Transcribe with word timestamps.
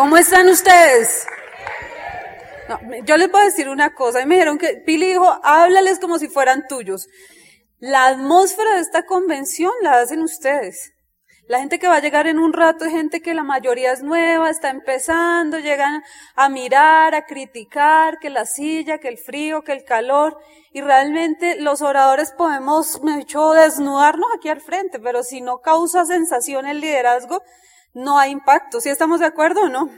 ¿Cómo 0.00 0.16
están 0.16 0.48
ustedes? 0.48 1.26
No, 2.70 2.80
yo 3.04 3.18
les 3.18 3.30
voy 3.30 3.42
a 3.42 3.44
decir 3.44 3.68
una 3.68 3.94
cosa. 3.94 4.22
Y 4.22 4.26
me 4.26 4.36
dijeron 4.36 4.56
que 4.56 4.82
Pili 4.86 5.08
dijo, 5.08 5.28
háblales 5.42 5.98
como 5.98 6.18
si 6.18 6.28
fueran 6.28 6.66
tuyos. 6.68 7.06
La 7.80 8.06
atmósfera 8.06 8.76
de 8.76 8.80
esta 8.80 9.04
convención 9.04 9.70
la 9.82 10.00
hacen 10.00 10.22
ustedes. 10.22 10.94
La 11.48 11.58
gente 11.58 11.78
que 11.78 11.86
va 11.86 11.96
a 11.96 12.00
llegar 12.00 12.26
en 12.28 12.38
un 12.38 12.54
rato 12.54 12.86
es 12.86 12.92
gente 12.92 13.20
que 13.20 13.34
la 13.34 13.44
mayoría 13.44 13.92
es 13.92 14.02
nueva, 14.02 14.48
está 14.48 14.70
empezando, 14.70 15.58
llegan 15.58 16.02
a 16.34 16.48
mirar, 16.48 17.14
a 17.14 17.26
criticar, 17.26 18.18
que 18.20 18.30
la 18.30 18.46
silla, 18.46 19.00
que 19.00 19.08
el 19.08 19.18
frío, 19.18 19.64
que 19.64 19.72
el 19.72 19.84
calor. 19.84 20.38
Y 20.72 20.80
realmente 20.80 21.60
los 21.60 21.82
oradores 21.82 22.32
podemos, 22.32 23.02
me 23.02 23.16
he 23.16 23.18
dicho, 23.18 23.52
desnudarnos 23.52 24.30
aquí 24.34 24.48
al 24.48 24.62
frente, 24.62 24.98
pero 24.98 25.22
si 25.22 25.42
no 25.42 25.58
causa 25.58 26.06
sensación 26.06 26.66
el 26.66 26.80
liderazgo, 26.80 27.42
no 27.94 28.18
hay 28.18 28.30
impacto. 28.30 28.80
¿Sí 28.80 28.88
estamos 28.88 29.20
de 29.20 29.26
acuerdo 29.26 29.62
o 29.62 29.68
no? 29.68 29.90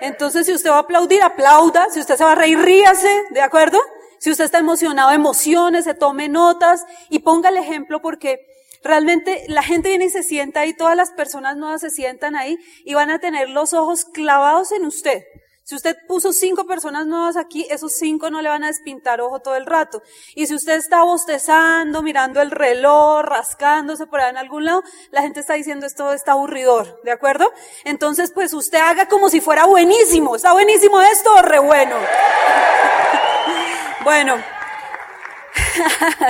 Entonces, 0.00 0.46
si 0.46 0.52
usted 0.52 0.70
va 0.70 0.76
a 0.76 0.80
aplaudir, 0.80 1.22
aplauda. 1.22 1.88
Si 1.90 2.00
usted 2.00 2.16
se 2.16 2.24
va 2.24 2.32
a 2.32 2.34
reír, 2.36 2.58
ríase, 2.58 3.22
¿de 3.30 3.40
acuerdo? 3.40 3.78
Si 4.18 4.30
usted 4.30 4.44
está 4.44 4.58
emocionado, 4.58 5.10
emociones, 5.10 5.84
se 5.84 5.94
tome 5.94 6.28
notas 6.28 6.84
y 7.08 7.20
ponga 7.20 7.48
el 7.48 7.56
ejemplo 7.56 8.00
porque 8.00 8.46
realmente 8.82 9.44
la 9.48 9.62
gente 9.62 9.88
viene 9.88 10.06
y 10.06 10.10
se 10.10 10.22
sienta 10.22 10.60
ahí, 10.60 10.74
todas 10.74 10.96
las 10.96 11.10
personas 11.10 11.56
nuevas 11.56 11.80
se 11.80 11.90
sientan 11.90 12.36
ahí 12.36 12.58
y 12.84 12.94
van 12.94 13.10
a 13.10 13.18
tener 13.18 13.48
los 13.48 13.72
ojos 13.72 14.04
clavados 14.04 14.72
en 14.72 14.86
usted. 14.86 15.22
Si 15.72 15.76
usted 15.76 15.96
puso 16.06 16.34
cinco 16.34 16.66
personas 16.66 17.06
nuevas 17.06 17.38
aquí, 17.38 17.66
esos 17.70 17.94
cinco 17.94 18.28
no 18.28 18.42
le 18.42 18.50
van 18.50 18.62
a 18.62 18.66
despintar 18.66 19.22
ojo 19.22 19.40
todo 19.40 19.56
el 19.56 19.64
rato. 19.64 20.02
Y 20.34 20.46
si 20.46 20.54
usted 20.54 20.74
está 20.74 21.02
bostezando, 21.02 22.02
mirando 22.02 22.42
el 22.42 22.50
reloj, 22.50 23.22
rascándose 23.22 24.06
por 24.06 24.20
ahí 24.20 24.28
en 24.28 24.36
algún 24.36 24.66
lado, 24.66 24.82
la 25.12 25.22
gente 25.22 25.40
está 25.40 25.54
diciendo 25.54 25.86
esto 25.86 26.12
está 26.12 26.32
aburridor, 26.32 27.00
¿de 27.04 27.10
acuerdo? 27.10 27.50
Entonces, 27.86 28.32
pues 28.32 28.52
usted 28.52 28.80
haga 28.80 29.08
como 29.08 29.30
si 29.30 29.40
fuera 29.40 29.64
buenísimo. 29.64 30.36
¿Está 30.36 30.52
buenísimo 30.52 31.00
esto 31.00 31.32
o 31.36 31.40
re 31.40 31.58
bueno? 31.58 31.96
bueno. 34.04 34.44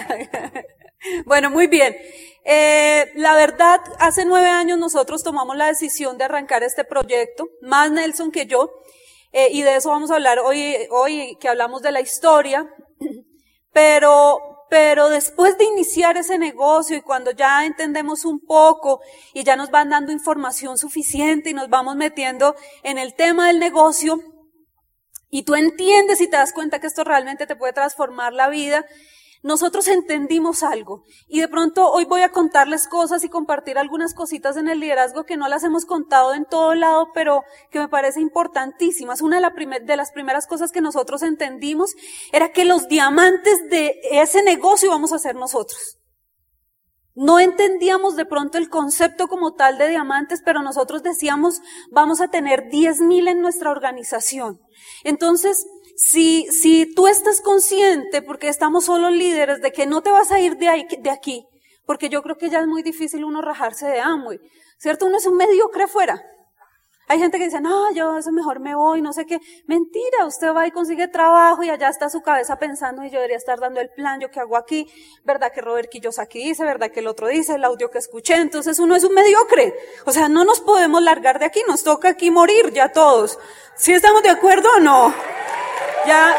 bueno, 1.26 1.50
muy 1.50 1.66
bien. 1.66 1.96
Eh, 2.44 3.10
la 3.16 3.34
verdad, 3.34 3.80
hace 3.98 4.24
nueve 4.24 4.50
años 4.50 4.78
nosotros 4.78 5.24
tomamos 5.24 5.56
la 5.56 5.66
decisión 5.66 6.16
de 6.16 6.26
arrancar 6.26 6.62
este 6.62 6.84
proyecto, 6.84 7.48
más 7.60 7.90
Nelson 7.90 8.30
que 8.30 8.46
yo, 8.46 8.70
eh, 9.32 9.48
y 9.50 9.62
de 9.62 9.76
eso 9.76 9.88
vamos 9.88 10.10
a 10.10 10.14
hablar 10.14 10.38
hoy, 10.38 10.76
hoy 10.90 11.36
que 11.40 11.48
hablamos 11.48 11.82
de 11.82 11.92
la 11.92 12.00
historia, 12.00 12.66
pero, 13.72 14.66
pero 14.68 15.08
después 15.08 15.56
de 15.58 15.64
iniciar 15.64 16.16
ese 16.16 16.38
negocio 16.38 16.96
y 16.96 17.02
cuando 17.02 17.30
ya 17.30 17.64
entendemos 17.64 18.24
un 18.24 18.40
poco 18.40 19.00
y 19.32 19.42
ya 19.44 19.56
nos 19.56 19.70
van 19.70 19.90
dando 19.90 20.12
información 20.12 20.78
suficiente 20.78 21.50
y 21.50 21.54
nos 21.54 21.68
vamos 21.68 21.96
metiendo 21.96 22.54
en 22.82 22.98
el 22.98 23.14
tema 23.14 23.48
del 23.48 23.58
negocio, 23.58 24.20
y 25.34 25.44
tú 25.44 25.54
entiendes 25.54 26.20
y 26.20 26.28
te 26.28 26.36
das 26.36 26.52
cuenta 26.52 26.78
que 26.78 26.86
esto 26.86 27.04
realmente 27.04 27.46
te 27.46 27.56
puede 27.56 27.72
transformar 27.72 28.34
la 28.34 28.50
vida, 28.50 28.84
nosotros 29.42 29.88
entendimos 29.88 30.62
algo 30.62 31.02
y 31.26 31.40
de 31.40 31.48
pronto 31.48 31.90
hoy 31.90 32.04
voy 32.04 32.20
a 32.20 32.30
contarles 32.30 32.86
cosas 32.86 33.24
y 33.24 33.28
compartir 33.28 33.76
algunas 33.76 34.14
cositas 34.14 34.56
en 34.56 34.68
el 34.68 34.78
liderazgo 34.78 35.24
que 35.24 35.36
no 35.36 35.48
las 35.48 35.64
hemos 35.64 35.84
contado 35.84 36.32
en 36.34 36.44
todo 36.44 36.76
lado, 36.76 37.08
pero 37.12 37.42
que 37.70 37.80
me 37.80 37.88
parece 37.88 38.20
importantísimas. 38.20 39.20
Una 39.20 39.40
de, 39.40 39.96
las 39.96 40.12
primeras 40.12 40.46
cosas 40.46 40.70
que 40.70 40.80
nosotros 40.80 41.24
entendimos 41.24 41.92
era 42.30 42.52
que 42.52 42.64
los 42.64 42.86
diamantes 42.86 43.68
de 43.68 44.00
ese 44.12 44.44
negocio 44.44 44.90
vamos 44.90 45.12
a 45.12 45.18
ser 45.18 45.34
nosotros. 45.34 45.98
No 47.14 47.40
entendíamos 47.40 48.16
de 48.16 48.24
pronto 48.24 48.58
el 48.58 48.70
concepto 48.70 49.26
como 49.26 49.54
tal 49.54 49.76
de 49.76 49.88
diamantes, 49.88 50.40
pero 50.44 50.62
nosotros 50.62 51.02
decíamos, 51.02 51.60
vamos 51.90 52.20
a 52.20 52.28
tener 52.28 52.70
10.000 52.70 53.28
en 53.28 53.40
nuestra 53.42 53.70
organización. 53.70 54.60
Entonces, 55.04 55.66
si, 55.96 56.46
si 56.48 56.92
tú 56.94 57.06
estás 57.06 57.40
consciente, 57.40 58.22
porque 58.22 58.48
estamos 58.48 58.86
solo 58.86 59.10
líderes, 59.10 59.60
de 59.60 59.72
que 59.72 59.86
no 59.86 60.02
te 60.02 60.10
vas 60.10 60.32
a 60.32 60.40
ir 60.40 60.56
de, 60.56 60.68
ahí, 60.68 60.86
de 61.00 61.10
aquí, 61.10 61.46
porque 61.86 62.08
yo 62.08 62.22
creo 62.22 62.36
que 62.36 62.50
ya 62.50 62.60
es 62.60 62.66
muy 62.66 62.82
difícil 62.82 63.24
uno 63.24 63.42
rajarse 63.42 63.86
de 63.86 64.00
Amway, 64.00 64.38
¿cierto? 64.78 65.06
Uno 65.06 65.18
es 65.18 65.26
un 65.26 65.36
mediocre 65.36 65.84
afuera. 65.84 66.22
Hay 67.08 67.18
gente 67.18 67.36
que 67.36 67.44
dice, 67.44 67.60
no, 67.60 67.92
yo 67.92 68.16
eso 68.16 68.32
mejor 68.32 68.60
me 68.60 68.74
voy, 68.74 69.02
no 69.02 69.12
sé 69.12 69.26
qué. 69.26 69.38
Mentira, 69.66 70.24
usted 70.24 70.54
va 70.54 70.66
y 70.66 70.70
consigue 70.70 71.08
trabajo 71.08 71.62
y 71.62 71.68
allá 71.68 71.88
está 71.88 72.08
su 72.08 72.22
cabeza 72.22 72.56
pensando 72.56 73.04
y 73.04 73.10
yo 73.10 73.16
debería 73.16 73.36
estar 73.36 73.60
dando 73.60 73.80
el 73.80 73.90
plan, 73.90 74.18
yo 74.20 74.30
qué 74.30 74.40
hago 74.40 74.56
aquí, 74.56 74.90
verdad 75.24 75.52
que 75.52 75.60
Robert 75.60 75.90
Kiyosaki 75.90 76.38
dice, 76.38 76.64
verdad 76.64 76.90
que 76.90 77.00
el 77.00 77.08
otro 77.08 77.28
dice, 77.28 77.56
el 77.56 77.64
audio 77.64 77.90
que 77.90 77.98
escuché, 77.98 78.36
entonces 78.36 78.78
uno 78.78 78.96
es 78.96 79.04
un 79.04 79.12
mediocre. 79.12 79.74
O 80.06 80.12
sea, 80.12 80.28
no 80.28 80.44
nos 80.44 80.60
podemos 80.60 81.02
largar 81.02 81.38
de 81.38 81.44
aquí, 81.44 81.60
nos 81.68 81.82
toca 81.82 82.08
aquí 82.08 82.30
morir 82.30 82.72
ya 82.72 82.92
todos. 82.92 83.38
¿Sí 83.76 83.92
estamos 83.92 84.22
de 84.22 84.30
acuerdo 84.30 84.68
o 84.76 84.80
no? 84.80 85.14
Ya, 86.04 86.34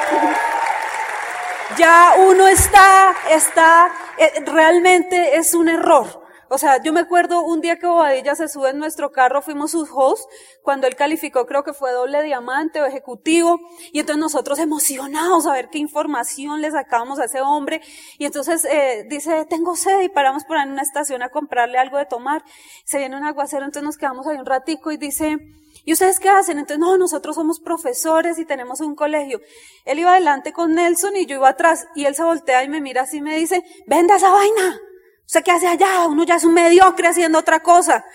ya 1.78 2.14
uno 2.18 2.48
está, 2.48 3.16
está, 3.30 3.92
eh, 4.18 4.44
realmente 4.46 5.38
es 5.38 5.54
un 5.54 5.70
error. 5.70 6.22
O 6.50 6.58
sea, 6.58 6.84
yo 6.84 6.94
me 6.94 7.00
acuerdo 7.00 7.42
un 7.42 7.62
día 7.62 7.80
que 7.80 7.88
Bobadilla 7.88 8.36
se 8.36 8.48
sube 8.48 8.70
en 8.70 8.78
nuestro 8.78 9.12
carro, 9.12 9.42
fuimos 9.42 9.72
sus 9.72 9.90
hosts, 9.92 10.28
cuando 10.62 10.86
él 10.86 10.96
calificó, 10.96 11.48
creo 11.48 11.64
que 11.64 11.74
fue 11.74 11.92
doble 11.94 12.22
diamante 12.22 12.80
o 12.82 12.86
ejecutivo, 12.86 13.60
y 13.92 14.02
entonces 14.02 14.20
nosotros 14.20 14.60
emocionados 14.60 15.48
a 15.48 15.54
ver 15.54 15.70
qué 15.70 15.80
información 15.80 16.62
le 16.62 16.70
sacábamos 16.70 17.18
a 17.20 17.26
ese 17.26 17.42
hombre, 17.42 17.82
y 18.20 18.26
entonces 18.26 18.66
eh, 18.66 19.06
dice, 19.10 19.46
tengo 19.46 19.76
sed, 19.76 20.02
y 20.02 20.10
paramos 20.10 20.44
por 20.44 20.58
ahí 20.58 20.64
en 20.64 20.74
una 20.74 20.84
estación 20.84 21.24
a 21.24 21.30
comprarle 21.30 21.80
algo 21.80 21.98
de 21.98 22.06
tomar, 22.06 22.44
se 22.86 23.00
viene 23.00 23.18
un 23.18 23.24
aguacero, 23.24 23.66
entonces 23.66 23.84
nos 23.84 23.98
quedamos 23.98 24.28
ahí 24.28 24.38
un 24.38 24.46
ratico 24.46 24.92
y 24.92 24.98
dice, 24.98 25.38
¿Y 25.86 25.94
ustedes 25.94 26.20
qué 26.20 26.30
hacen? 26.30 26.60
Entonces, 26.60 26.80
no, 26.80 26.98
nosotros 26.98 27.36
somos 27.36 27.60
profesores 27.60 28.40
y 28.40 28.46
tenemos 28.46 28.80
un 28.80 28.96
colegio. 28.96 29.42
Él 29.86 30.00
iba 30.00 30.12
adelante 30.12 30.54
con 30.54 30.74
Nelson 30.74 31.16
y 31.18 31.26
yo 31.26 31.36
iba 31.36 31.50
atrás. 31.50 31.88
Y 31.96 32.06
él 32.06 32.16
se 32.16 32.24
voltea 32.24 32.64
y 32.64 32.70
me 32.70 32.80
mira 32.80 33.02
así 33.02 33.18
y 33.18 33.22
me 33.22 33.38
dice, 33.38 33.64
venda 33.86 34.16
esa 34.16 34.30
vaina. 34.30 34.80
¿Usted 35.26 35.44
qué 35.44 35.52
hace 35.52 35.68
allá? 35.68 36.08
Uno 36.08 36.24
ya 36.24 36.36
es 36.36 36.46
un 36.46 36.54
mediocre 36.54 37.08
haciendo 37.08 37.40
otra 37.40 37.62
cosa. 37.62 38.06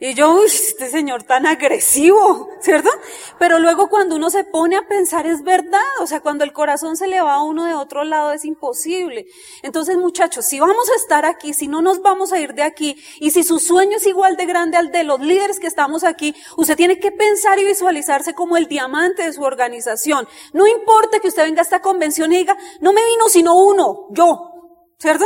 Y 0.00 0.14
yo, 0.14 0.32
uy, 0.32 0.46
este 0.46 0.90
señor 0.90 1.24
tan 1.24 1.44
agresivo, 1.44 2.50
¿cierto? 2.60 2.88
Pero 3.36 3.58
luego 3.58 3.88
cuando 3.88 4.14
uno 4.14 4.30
se 4.30 4.44
pone 4.44 4.76
a 4.76 4.86
pensar 4.86 5.26
es 5.26 5.42
verdad, 5.42 5.80
o 6.00 6.06
sea, 6.06 6.20
cuando 6.20 6.44
el 6.44 6.52
corazón 6.52 6.96
se 6.96 7.08
le 7.08 7.20
va 7.20 7.34
a 7.34 7.42
uno 7.42 7.64
de 7.64 7.74
otro 7.74 8.04
lado 8.04 8.30
es 8.30 8.44
imposible. 8.44 9.26
Entonces, 9.62 9.96
muchachos, 9.96 10.44
si 10.44 10.60
vamos 10.60 10.88
a 10.88 10.94
estar 10.94 11.24
aquí, 11.24 11.52
si 11.52 11.66
no 11.66 11.82
nos 11.82 12.00
vamos 12.00 12.32
a 12.32 12.38
ir 12.38 12.54
de 12.54 12.62
aquí, 12.62 12.96
y 13.18 13.32
si 13.32 13.42
su 13.42 13.58
sueño 13.58 13.96
es 13.96 14.06
igual 14.06 14.36
de 14.36 14.46
grande 14.46 14.76
al 14.76 14.92
de 14.92 15.02
los 15.02 15.18
líderes 15.18 15.58
que 15.58 15.66
estamos 15.66 16.04
aquí, 16.04 16.32
usted 16.56 16.76
tiene 16.76 17.00
que 17.00 17.10
pensar 17.10 17.58
y 17.58 17.64
visualizarse 17.64 18.34
como 18.34 18.56
el 18.56 18.68
diamante 18.68 19.24
de 19.24 19.32
su 19.32 19.42
organización. 19.42 20.28
No 20.52 20.68
importa 20.68 21.18
que 21.18 21.26
usted 21.26 21.42
venga 21.42 21.62
a 21.62 21.64
esta 21.64 21.82
convención 21.82 22.32
y 22.32 22.36
diga, 22.36 22.56
no 22.78 22.92
me 22.92 23.04
vino 23.04 23.28
sino 23.28 23.58
uno, 23.58 24.06
yo, 24.10 24.47
¿Cierto? 25.00 25.24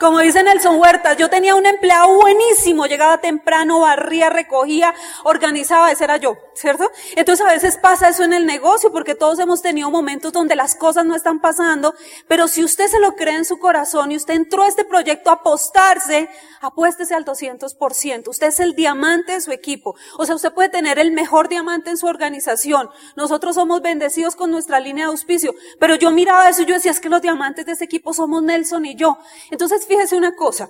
Como 0.00 0.18
dice 0.18 0.42
Nelson 0.42 0.80
Huerta, 0.80 1.12
yo 1.12 1.30
tenía 1.30 1.54
un 1.54 1.64
empleado 1.64 2.12
buenísimo, 2.12 2.86
llegaba 2.86 3.18
temprano, 3.18 3.78
barría, 3.78 4.30
recogía, 4.30 4.92
organizaba, 5.22 5.92
ese 5.92 6.02
era 6.02 6.16
yo, 6.16 6.36
¿cierto? 6.54 6.90
Entonces 7.14 7.46
a 7.46 7.52
veces 7.52 7.76
pasa 7.76 8.08
eso 8.08 8.24
en 8.24 8.32
el 8.32 8.44
negocio, 8.44 8.90
porque 8.90 9.14
todos 9.14 9.38
hemos 9.38 9.62
tenido 9.62 9.92
momentos 9.92 10.32
donde 10.32 10.56
las 10.56 10.74
cosas 10.74 11.04
no 11.04 11.14
están 11.14 11.40
pasando, 11.40 11.94
pero 12.26 12.48
si 12.48 12.64
usted 12.64 12.88
se 12.88 12.98
lo 12.98 13.14
cree 13.14 13.36
en 13.36 13.44
su 13.44 13.60
corazón 13.60 14.10
y 14.10 14.16
usted 14.16 14.34
entró 14.34 14.64
a 14.64 14.68
este 14.68 14.84
proyecto 14.84 15.30
a 15.30 15.34
apostarse, 15.34 16.28
apuéstese 16.60 17.14
al 17.14 17.24
200%. 17.24 18.28
Usted 18.28 18.46
es 18.48 18.58
el 18.58 18.74
diamante 18.74 19.32
de 19.32 19.40
su 19.40 19.52
equipo. 19.52 19.94
O 20.16 20.26
sea, 20.26 20.34
usted 20.34 20.52
puede 20.52 20.68
tener 20.68 20.98
el 20.98 21.12
mejor 21.12 21.48
diamante 21.48 21.90
en 21.90 21.96
su 21.96 22.06
organización. 22.06 22.90
Nosotros 23.14 23.54
somos 23.54 23.82
bendecidos 23.82 24.34
con 24.34 24.50
nuestra 24.50 24.80
línea 24.80 25.06
de 25.06 25.12
auspicio, 25.12 25.54
pero 25.78 25.94
yo 25.94 26.10
miraba 26.10 26.48
eso 26.48 26.62
y 26.62 26.66
yo 26.66 26.74
decía, 26.74 26.90
es 26.90 27.00
que 27.00 27.08
los 27.08 27.22
diamantes 27.22 27.66
de 27.66 27.72
ese 27.72 27.84
equipo 27.84 28.12
somos 28.12 28.42
Nelson 28.42 28.84
y 28.86 28.96
yo. 28.96 29.11
Entonces, 29.50 29.86
fíjese 29.86 30.16
una 30.16 30.34
cosa. 30.36 30.68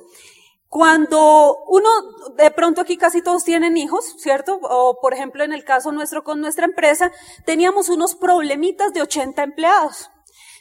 Cuando 0.72 1.58
uno, 1.66 1.88
de 2.34 2.50
pronto 2.50 2.80
aquí 2.80 2.96
casi 2.96 3.20
todos 3.20 3.44
tienen 3.44 3.76
hijos, 3.76 4.14
¿cierto? 4.18 4.58
O 4.62 5.00
por 5.02 5.12
ejemplo 5.12 5.44
en 5.44 5.52
el 5.52 5.64
caso 5.64 5.92
nuestro 5.92 6.24
con 6.24 6.40
nuestra 6.40 6.64
empresa, 6.64 7.12
teníamos 7.44 7.90
unos 7.90 8.14
problemitas 8.14 8.94
de 8.94 9.02
80 9.02 9.42
empleados. 9.42 10.10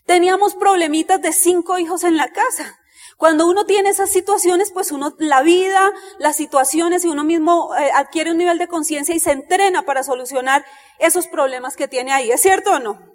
Teníamos 0.05 0.55
problemitas 0.55 1.21
de 1.21 1.31
5 1.31 1.79
hijos 1.79 2.03
en 2.03 2.17
la 2.17 2.27
casa. 2.27 2.77
Cuando 3.15 3.47
uno 3.47 3.65
tiene 3.65 3.89
esas 3.89 4.09
situaciones, 4.09 4.71
pues 4.71 4.91
uno, 4.91 5.15
la 5.17 5.43
vida, 5.43 5.93
las 6.19 6.35
situaciones 6.35 7.05
y 7.05 7.07
uno 7.07 7.23
mismo 7.23 7.73
eh, 7.75 7.91
adquiere 7.95 8.31
un 8.31 8.37
nivel 8.37 8.57
de 8.57 8.67
conciencia 8.67 9.15
y 9.15 9.19
se 9.19 9.31
entrena 9.31 9.83
para 9.83 10.03
solucionar 10.03 10.65
esos 10.99 11.27
problemas 11.27 11.77
que 11.77 11.87
tiene 11.87 12.11
ahí. 12.11 12.31
¿Es 12.31 12.41
cierto 12.41 12.71
o 12.71 12.79
no? 12.79 13.10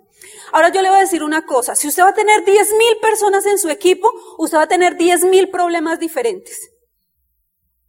Ahora 0.53 0.71
yo 0.71 0.83
le 0.83 0.89
voy 0.89 0.99
a 0.99 1.03
decir 1.03 1.23
una 1.23 1.45
cosa, 1.45 1.75
si 1.75 1.89
usted 1.89 2.03
va 2.03 2.11
a 2.11 2.15
tener 2.15 2.45
10 2.45 2.73
mil 2.73 2.97
personas 3.01 3.47
en 3.47 3.59
su 3.59 3.69
equipo, 3.69 4.11
usted 4.39 4.59
va 4.59 4.63
a 4.63 4.69
tener 4.69 4.97
10 4.97 5.25
mil 5.25 5.51
problemas 5.51 5.99
diferentes. 5.99 6.71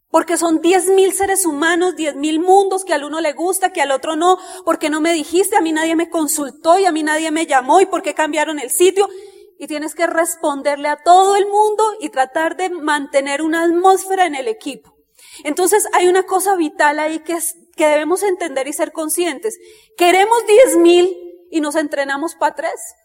Porque 0.10 0.38
son 0.38 0.62
10 0.62 0.90
mil 0.90 1.14
seres 1.14 1.46
humanos, 1.46 1.96
10 1.96 2.16
mil 2.16 2.40
mundos 2.40 2.86
que 2.86 2.94
al 2.94 3.04
uno 3.04 3.20
le 3.20 3.34
gusta, 3.34 3.72
que 3.72 3.82
al 3.82 3.92
otro 3.92 4.16
no, 4.16 4.38
porque 4.66 4.90
no 4.90 5.02
me 5.02 5.14
dijiste, 5.14 5.58
a 5.58 5.62
mí 5.62 5.72
nadie 5.74 5.96
me 5.96 6.10
consultó 6.10 6.80
y 6.80 6.86
a 6.86 6.92
mí 6.92 7.04
nadie 7.04 7.30
me 7.30 7.46
llamó 7.46 7.82
y 7.82 7.86
por 7.86 8.02
qué 8.02 8.14
cambiaron 8.14 8.60
el 8.60 8.70
sitio. 8.70 9.10
Y 9.60 9.68
tienes 9.68 9.96
que 9.96 10.08
responderle 10.08 10.88
a 10.88 11.04
todo 11.04 11.36
el 11.36 11.48
mundo 11.48 11.84
y 12.00 12.10
tratar 12.10 12.56
de 12.56 12.70
mantener 12.70 13.42
una 13.42 13.64
atmósfera 13.64 14.26
en 14.26 14.36
el 14.36 14.48
equipo. 14.48 14.96
Entonces 15.44 15.88
hay 15.94 16.08
una 16.08 16.24
cosa 16.24 16.56
vital 16.56 17.00
ahí 17.00 17.20
que 17.20 17.34
es 17.34 17.56
que 17.76 17.88
debemos 17.88 18.24
entender 18.24 18.68
y 18.68 18.74
ser 18.74 18.92
conscientes. 18.92 19.60
Queremos 19.98 20.46
diez 20.48 20.78
mil 20.78 21.27
y 21.52 21.62
nos 21.62 21.76
entrenamos 21.76 22.36
para 22.36 22.56
tres. 22.56 22.96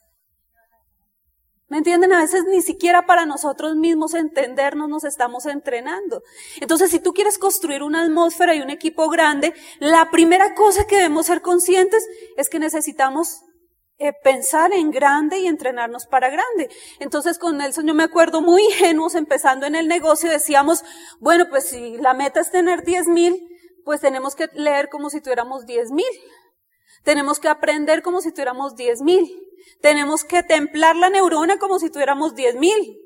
¿Me 1.68 1.78
entienden? 1.78 2.12
A 2.12 2.20
veces 2.20 2.44
ni 2.44 2.60
siquiera 2.60 3.06
para 3.06 3.24
nosotros 3.24 3.76
mismos 3.76 4.12
entendernos 4.12 4.90
nos 4.90 5.04
estamos 5.04 5.46
entrenando. 5.46 6.22
Entonces, 6.60 6.90
si 6.90 7.00
tú 7.00 7.14
quieres 7.14 7.38
construir 7.38 7.82
una 7.82 8.02
atmósfera 8.02 8.54
y 8.54 8.60
un 8.60 8.68
equipo 8.68 9.08
grande, 9.08 9.54
la 9.80 10.10
primera 10.10 10.54
cosa 10.54 10.86
que 10.86 10.96
debemos 10.96 11.24
ser 11.24 11.40
conscientes 11.40 12.06
es 12.36 12.50
que 12.50 12.58
necesitamos 12.58 13.44
eh, 14.04 14.12
pensar 14.12 14.72
en 14.72 14.90
grande 14.90 15.38
y 15.38 15.46
entrenarnos 15.46 16.06
para 16.06 16.28
grande. 16.28 16.68
Entonces 16.98 17.38
con 17.38 17.58
Nelson 17.58 17.86
yo 17.86 17.94
me 17.94 18.02
acuerdo 18.02 18.42
muy 18.42 18.64
ingenuos 18.64 19.14
empezando 19.14 19.64
en 19.64 19.76
el 19.76 19.86
negocio 19.86 20.28
decíamos, 20.28 20.82
bueno, 21.20 21.46
pues 21.48 21.68
si 21.68 21.96
la 21.98 22.12
meta 22.12 22.40
es 22.40 22.50
tener 22.50 22.82
10 22.82 23.06
mil, 23.06 23.48
pues 23.84 24.00
tenemos 24.00 24.34
que 24.34 24.48
leer 24.54 24.88
como 24.88 25.08
si 25.08 25.20
tuviéramos 25.20 25.66
10 25.66 25.92
mil. 25.92 26.04
Tenemos 27.02 27.40
que 27.40 27.48
aprender 27.48 28.02
como 28.02 28.20
si 28.20 28.30
tuviéramos 28.30 28.76
10 28.76 29.02
mil. 29.02 29.48
Tenemos 29.80 30.24
que 30.24 30.42
templar 30.42 30.96
la 30.96 31.10
neurona 31.10 31.58
como 31.58 31.78
si 31.78 31.90
tuviéramos 31.90 32.34
10 32.34 32.56
mil. 32.56 32.98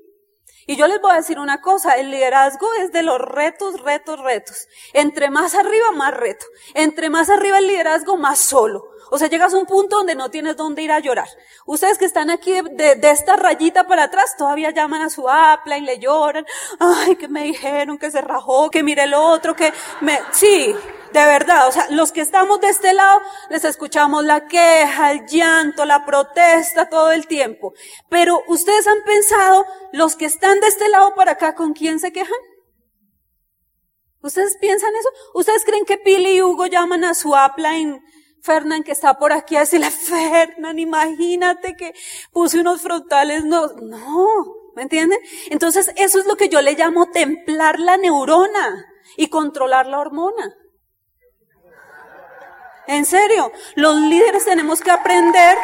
Y 0.67 0.77
yo 0.77 0.89
les 0.89 1.01
voy 1.01 1.13
a 1.13 1.17
decir 1.17 1.39
una 1.39 1.61
cosa, 1.61 1.93
el 1.95 2.11
liderazgo 2.11 2.67
es 2.81 2.91
de 2.93 3.05
los 3.05 3.21
retos, 3.21 3.81
retos, 3.81 4.19
retos. 4.21 4.67
Entre 4.93 5.31
más 5.31 5.55
arriba, 5.55 5.93
más 5.93 6.13
reto. 6.13 6.45
Entre 6.75 7.09
más 7.09 7.31
arriba 7.31 7.59
el 7.59 7.69
liderazgo, 7.69 8.17
más 8.17 8.41
solo. 8.41 8.85
O 9.11 9.19
sea, 9.19 9.29
llegas 9.29 9.55
a 9.55 9.59
un 9.59 9.67
punto 9.67 9.99
donde 9.99 10.15
no 10.15 10.31
tienes 10.31 10.57
dónde 10.57 10.83
ir 10.83 10.93
a 10.93 10.99
llorar. 10.99 11.29
Ustedes 11.65 11.99
que 11.99 12.05
están 12.05 12.31
aquí 12.31 12.53
de, 12.73 12.99
esta 13.03 13.37
rayita 13.37 13.87
para 13.87 14.05
atrás 14.05 14.37
todavía 14.37 14.71
llaman 14.71 15.03
a 15.03 15.11
su 15.11 15.29
apla 15.29 15.79
y 15.79 15.83
le 15.83 15.99
lloran. 15.99 16.45
Ay, 16.79 17.17
que 17.17 17.29
me 17.29 17.45
dijeron 17.45 17.99
que 17.99 18.11
se 18.11 18.21
rajó, 18.21 18.71
que 18.71 18.83
mire 18.83 19.05
el 19.05 19.15
otro, 19.15 19.55
que 19.55 19.73
me, 20.01 20.21
sí, 20.33 20.75
de 21.13 21.25
verdad. 21.25 21.69
O 21.69 21.73
sea, 21.73 21.87
los 21.91 22.13
que 22.13 22.21
estamos 22.21 22.61
de 22.61 22.69
este 22.69 22.93
lado 22.93 23.21
les 23.49 23.65
escuchamos 23.65 24.25
la 24.25 24.47
queja, 24.49 25.13
el 25.13 25.27
llanto, 25.27 25.85
la 25.85 26.05
protesta 26.05 26.89
todo 26.89 27.13
el 27.13 27.27
tiempo. 27.27 27.75
Pero 28.09 28.43
ustedes 28.49 28.87
han 28.87 29.03
pensado, 29.05 29.65
los 29.93 30.17
que 30.17 30.27
están 30.27 30.61
de 30.61 30.69
este 30.69 30.89
lado 30.89 31.15
para 31.15 31.33
acá, 31.33 31.55
¿con 31.55 31.73
quién 31.73 32.01
se 32.01 32.13
quejan? 32.13 32.39
¿Ustedes 34.21 34.57
piensan 34.61 34.91
eso? 34.97 35.09
¿Ustedes 35.35 35.65
creen 35.65 35.85
que 35.85 35.99
Pili 35.99 36.33
y 36.33 36.43
Hugo 36.43 36.67
llaman 36.67 37.05
a 37.05 37.15
su 37.15 37.33
upline 37.33 38.03
Fernán 38.43 38.83
que 38.83 38.93
está 38.93 39.19
por 39.19 39.33
aquí 39.33 39.57
a 39.57 39.61
decirle, 39.61 39.91
Fernán, 39.91 40.79
imagínate 40.79 41.77
que 41.77 41.95
puse 42.33 42.61
unos 42.61 42.81
frontales, 42.81 43.45
no, 43.45 43.69
no, 43.69 44.45
¿me 44.75 44.83
entienden? 44.83 45.19
Entonces 45.51 45.91
eso 45.97 46.21
es 46.21 46.27
lo 46.27 46.37
que 46.37 46.49
yo 46.49 46.63
le 46.63 46.75
llamo 46.75 47.11
templar 47.11 47.81
la 47.81 47.97
neurona 47.97 48.87
y 49.17 49.29
controlar 49.29 49.87
la 49.87 49.99
hormona. 49.99 50.55
En 52.87 53.05
serio, 53.05 53.51
los 53.75 53.97
líderes 53.97 54.45
tenemos 54.45 54.81
que 54.81 54.93
aprender 54.93 55.57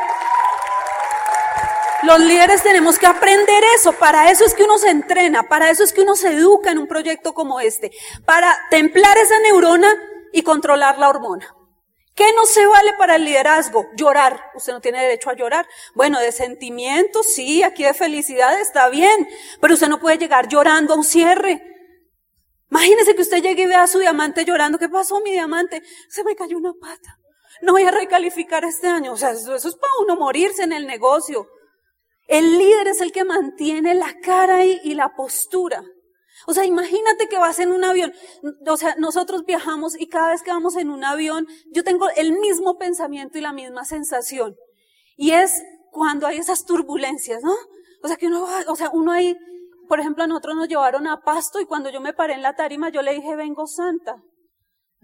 los 2.02 2.18
líderes 2.18 2.64
tenemos 2.64 2.98
que 2.98 3.06
aprender 3.06 3.62
eso. 3.76 3.92
Para 3.92 4.30
eso 4.30 4.44
es 4.44 4.54
que 4.54 4.64
uno 4.64 4.76
se 4.76 4.90
entrena, 4.90 5.44
para 5.44 5.70
eso 5.70 5.84
es 5.84 5.92
que 5.92 6.02
uno 6.02 6.16
se 6.16 6.32
educa 6.32 6.72
en 6.72 6.78
un 6.78 6.88
proyecto 6.88 7.32
como 7.32 7.60
este. 7.60 7.92
Para 8.24 8.58
templar 8.70 9.16
esa 9.18 9.38
neurona 9.38 9.94
y 10.32 10.42
controlar 10.42 10.98
la 10.98 11.08
hormona. 11.08 11.54
¿Qué 12.14 12.30
no 12.34 12.44
se 12.44 12.66
vale 12.66 12.92
para 12.98 13.16
el 13.16 13.24
liderazgo? 13.24 13.86
Llorar. 13.96 14.50
Usted 14.54 14.72
no 14.72 14.80
tiene 14.80 15.00
derecho 15.00 15.30
a 15.30 15.34
llorar. 15.34 15.66
Bueno, 15.94 16.20
de 16.20 16.30
sentimientos, 16.30 17.32
sí, 17.32 17.62
aquí 17.62 17.84
de 17.84 17.94
felicidad 17.94 18.60
está 18.60 18.88
bien, 18.90 19.28
pero 19.60 19.74
usted 19.74 19.88
no 19.88 19.98
puede 19.98 20.18
llegar 20.18 20.48
llorando 20.48 20.92
a 20.92 20.96
un 20.96 21.04
cierre. 21.04 21.62
Imagínese 22.70 23.14
que 23.14 23.22
usted 23.22 23.42
llegue 23.42 23.62
y 23.62 23.66
vea 23.66 23.82
a 23.82 23.86
su 23.86 23.98
diamante 23.98 24.44
llorando. 24.44 24.78
¿Qué 24.78 24.88
pasó, 24.88 25.20
mi 25.20 25.32
diamante? 25.32 25.82
Se 26.08 26.22
me 26.24 26.36
cayó 26.36 26.58
una 26.58 26.74
pata. 26.74 27.18
No 27.62 27.72
voy 27.72 27.84
a 27.84 27.90
recalificar 27.90 28.64
este 28.64 28.88
año. 28.88 29.12
O 29.12 29.16
sea, 29.16 29.30
eso, 29.30 29.54
es 29.54 29.62
para 29.76 29.92
uno 30.00 30.16
morirse 30.16 30.64
en 30.64 30.72
el 30.72 30.86
negocio. 30.86 31.48
El 32.28 32.58
líder 32.58 32.88
es 32.88 33.00
el 33.00 33.12
que 33.12 33.24
mantiene 33.24 33.94
la 33.94 34.14
cara 34.20 34.64
y 34.64 34.94
la 34.94 35.14
postura. 35.14 35.82
O 36.46 36.54
sea, 36.54 36.64
imagínate 36.64 37.28
que 37.28 37.38
vas 37.38 37.58
en 37.58 37.72
un 37.72 37.84
avión. 37.84 38.12
O 38.66 38.76
sea, 38.76 38.94
nosotros 38.98 39.44
viajamos 39.44 39.98
y 39.98 40.08
cada 40.08 40.30
vez 40.30 40.42
que 40.42 40.50
vamos 40.50 40.76
en 40.76 40.90
un 40.90 41.04
avión, 41.04 41.46
yo 41.72 41.84
tengo 41.84 42.08
el 42.16 42.32
mismo 42.32 42.78
pensamiento 42.78 43.38
y 43.38 43.40
la 43.40 43.52
misma 43.52 43.84
sensación. 43.84 44.56
Y 45.16 45.32
es 45.32 45.62
cuando 45.90 46.26
hay 46.26 46.38
esas 46.38 46.64
turbulencias, 46.64 47.42
¿no? 47.42 47.54
O 48.02 48.08
sea, 48.08 48.16
que 48.16 48.26
uno 48.26 48.46
o 48.66 48.76
sea, 48.76 48.90
uno 48.92 49.12
ahí, 49.12 49.36
por 49.88 50.00
ejemplo, 50.00 50.24
a 50.24 50.26
nosotros 50.26 50.56
nos 50.56 50.68
llevaron 50.68 51.06
a 51.06 51.20
Pasto 51.20 51.60
y 51.60 51.66
cuando 51.66 51.90
yo 51.90 52.00
me 52.00 52.12
paré 52.12 52.34
en 52.34 52.42
la 52.42 52.54
tarima, 52.54 52.88
yo 52.88 53.02
le 53.02 53.14
dije, 53.14 53.36
vengo 53.36 53.66
santa. 53.66 54.22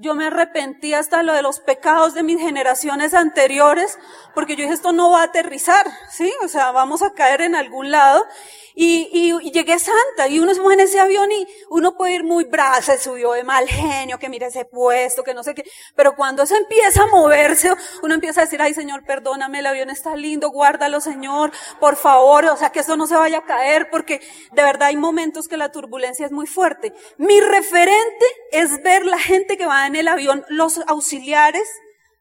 Yo 0.00 0.14
me 0.14 0.26
arrepentí 0.26 0.94
hasta 0.94 1.24
lo 1.24 1.32
de 1.32 1.42
los 1.42 1.58
pecados 1.58 2.14
de 2.14 2.22
mis 2.22 2.38
generaciones 2.38 3.14
anteriores, 3.14 3.98
porque 4.32 4.54
yo 4.54 4.62
dije, 4.62 4.74
esto 4.74 4.92
no 4.92 5.10
va 5.10 5.22
a 5.22 5.24
aterrizar, 5.24 5.84
¿sí? 6.08 6.32
O 6.44 6.46
sea, 6.46 6.70
vamos 6.70 7.02
a 7.02 7.14
caer 7.14 7.40
en 7.40 7.56
algún 7.56 7.90
lado. 7.90 8.24
Y, 8.80 9.08
y, 9.12 9.50
llegué 9.50 9.76
santa 9.80 10.28
y 10.28 10.38
uno 10.38 10.54
se 10.54 10.60
mueve 10.60 10.80
en 10.80 10.88
ese 10.88 11.00
avión 11.00 11.32
y 11.32 11.48
uno 11.68 11.96
puede 11.96 12.14
ir 12.14 12.22
muy 12.22 12.44
bravo, 12.44 12.80
se 12.80 12.96
subió 12.96 13.32
de 13.32 13.42
mal 13.42 13.66
genio, 13.66 14.20
que 14.20 14.28
mire 14.28 14.46
ese 14.46 14.66
puesto, 14.66 15.24
que 15.24 15.34
no 15.34 15.42
sé 15.42 15.52
qué. 15.52 15.64
Pero 15.96 16.14
cuando 16.14 16.46
se 16.46 16.56
empieza 16.56 17.02
a 17.02 17.06
moverse, 17.08 17.72
uno 18.04 18.14
empieza 18.14 18.42
a 18.42 18.44
decir, 18.44 18.62
ay 18.62 18.74
Señor, 18.74 19.04
perdóname, 19.04 19.58
el 19.58 19.66
avión 19.66 19.90
está 19.90 20.14
lindo, 20.14 20.50
guárdalo 20.50 21.00
Señor, 21.00 21.50
por 21.80 21.96
favor, 21.96 22.44
o 22.44 22.56
sea, 22.56 22.70
que 22.70 22.78
esto 22.78 22.96
no 22.96 23.08
se 23.08 23.16
vaya 23.16 23.38
a 23.38 23.44
caer, 23.46 23.90
porque 23.90 24.20
de 24.52 24.62
verdad 24.62 24.88
hay 24.88 24.96
momentos 24.96 25.48
que 25.48 25.56
la 25.56 25.72
turbulencia 25.72 26.24
es 26.24 26.30
muy 26.30 26.46
fuerte. 26.46 26.94
Mi 27.16 27.40
referente 27.40 28.26
es 28.52 28.80
ver 28.84 29.04
la 29.04 29.18
gente 29.18 29.56
que 29.56 29.66
va 29.66 29.88
en 29.88 29.96
el 29.96 30.06
avión, 30.06 30.44
los 30.49 30.79
auxiliares, 30.87 31.69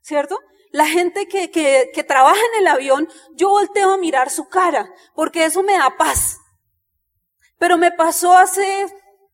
¿cierto? 0.02 0.40
la 0.72 0.86
gente 0.86 1.28
que, 1.28 1.50
que, 1.50 2.04
trabaja 2.04 2.40
en 2.54 2.62
el 2.62 2.68
avión, 2.68 3.10
yo 3.34 3.50
volteo 3.50 3.94
a 3.94 3.98
mirar 3.98 4.30
su 4.30 4.48
cara, 4.48 4.92
porque 5.16 5.46
eso 5.46 5.64
me 5.64 5.74
da 5.74 5.96
paz. 5.98 6.40
Pero 7.58 7.78
me 7.78 7.92
pasó 7.92 8.38
hace 8.38 8.88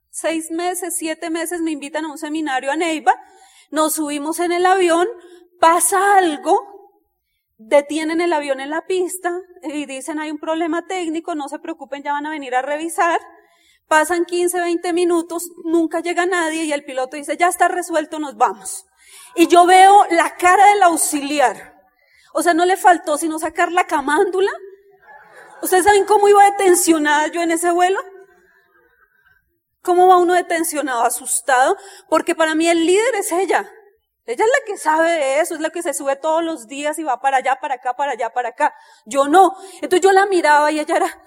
seis 0.09 0.51
meses, 0.51 0.95
siete 0.97 1.29
meses, 1.29 1.61
me 1.61 1.71
invitan 1.71 2.05
a 2.05 2.11
un 2.11 2.17
seminario 2.17 2.71
a 2.71 2.75
Neiva, 2.75 3.13
nos 3.71 3.95
subimos 3.95 4.39
en 4.39 4.51
el 4.51 4.65
avión, 4.65 5.07
pasa 5.59 6.17
algo, 6.17 6.61
detienen 7.57 8.21
el 8.21 8.33
avión 8.33 8.59
en 8.59 8.69
la 8.69 8.85
pista 8.85 9.41
y 9.63 9.85
dicen 9.85 10.19
hay 10.19 10.31
un 10.31 10.39
problema 10.39 10.85
técnico, 10.85 11.35
no 11.35 11.49
se 11.49 11.59
preocupen, 11.59 12.03
ya 12.03 12.13
van 12.13 12.25
a 12.25 12.31
venir 12.31 12.55
a 12.55 12.61
revisar. 12.61 13.19
Pasan 13.93 14.25
15, 14.25 14.59
20 14.59 14.91
minutos, 14.91 15.51
nunca 15.65 15.99
llega 15.99 16.25
nadie 16.25 16.63
y 16.63 16.73
el 16.73 16.83
piloto 16.83 17.15
dice, 17.15 17.37
ya 17.37 17.47
está 17.47 17.67
resuelto, 17.67 18.17
nos 18.17 18.35
vamos. 18.37 18.87
Y 19.35 19.45
yo 19.45 19.67
veo 19.67 20.07
la 20.09 20.35
cara 20.35 20.65
del 20.71 20.81
auxiliar. 20.81 21.79
O 22.33 22.41
sea, 22.41 22.55
no 22.55 22.65
le 22.65 22.75
faltó 22.75 23.19
sino 23.19 23.37
sacar 23.37 23.71
la 23.71 23.85
camándula. 23.85 24.49
¿Ustedes 25.61 25.83
saben 25.83 26.05
cómo 26.05 26.27
iba 26.27 26.43
detencionada 26.43 27.27
yo 27.27 27.43
en 27.43 27.51
ese 27.51 27.69
vuelo? 27.69 27.99
¿Cómo 29.83 30.07
va 30.07 30.17
uno 30.17 30.33
detencionado, 30.33 31.03
asustado? 31.03 31.77
Porque 32.09 32.33
para 32.33 32.55
mí 32.55 32.67
el 32.67 32.87
líder 32.87 33.13
es 33.13 33.31
ella. 33.31 33.69
Ella 34.25 34.45
es 34.45 34.51
la 34.51 34.65
que 34.65 34.77
sabe 34.77 35.11
de 35.11 35.39
eso, 35.41 35.55
es 35.55 35.59
la 35.59 35.69
que 35.69 35.81
se 35.81 35.93
sube 35.93 36.15
todos 36.15 36.43
los 36.43 36.67
días 36.67 36.97
y 36.97 37.03
va 37.03 37.19
para 37.19 37.37
allá, 37.37 37.57
para 37.59 37.75
acá, 37.75 37.93
para 37.93 38.13
allá, 38.13 38.29
para 38.29 38.49
acá. 38.49 38.73
Yo 39.05 39.27
no. 39.27 39.55
Entonces 39.81 40.01
yo 40.01 40.13
la 40.13 40.25
miraba 40.25 40.71
y 40.71 40.79
ella 40.79 40.95
era, 40.95 41.23